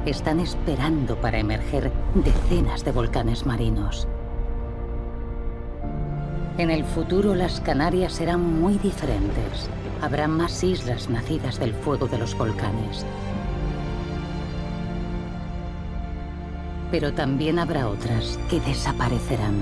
están 0.06 0.40
esperando 0.40 1.20
para 1.20 1.38
emerger 1.38 1.92
decenas 2.14 2.84
de 2.84 2.92
volcanes 2.92 3.44
marinos. 3.44 4.08
En 6.58 6.70
el 6.70 6.84
futuro 6.84 7.34
las 7.34 7.60
Canarias 7.60 8.14
serán 8.14 8.40
muy 8.40 8.78
diferentes. 8.78 9.68
Habrá 10.00 10.26
más 10.26 10.64
islas 10.64 11.10
nacidas 11.10 11.58
del 11.58 11.74
fuego 11.74 12.06
de 12.06 12.16
los 12.16 12.36
volcanes. 12.36 13.04
Pero 16.90 17.12
también 17.12 17.58
habrá 17.58 17.88
otras 17.88 18.38
que 18.48 18.60
desaparecerán. 18.60 19.54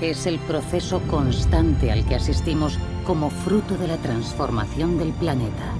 Es 0.00 0.26
el 0.26 0.38
proceso 0.40 1.00
constante 1.02 1.92
al 1.92 2.04
que 2.04 2.16
asistimos 2.16 2.78
como 3.06 3.30
fruto 3.30 3.76
de 3.76 3.88
la 3.88 3.96
transformación 3.98 4.98
del 4.98 5.12
planeta. 5.12 5.74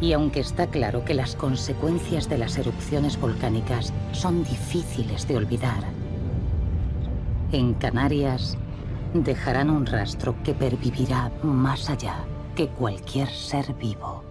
Y 0.00 0.12
aunque 0.12 0.40
está 0.40 0.66
claro 0.66 1.04
que 1.04 1.14
las 1.14 1.36
consecuencias 1.36 2.28
de 2.28 2.38
las 2.38 2.56
erupciones 2.56 3.20
volcánicas 3.20 3.92
son 4.12 4.44
difíciles 4.44 5.28
de 5.28 5.36
olvidar, 5.36 5.84
en 7.52 7.74
Canarias 7.74 8.56
dejarán 9.12 9.70
un 9.70 9.84
rastro 9.84 10.36
que 10.44 10.54
pervivirá 10.54 11.32
más 11.42 11.90
allá 11.90 12.24
que 12.54 12.68
cualquier 12.68 13.28
ser 13.28 13.74
vivo. 13.74 14.29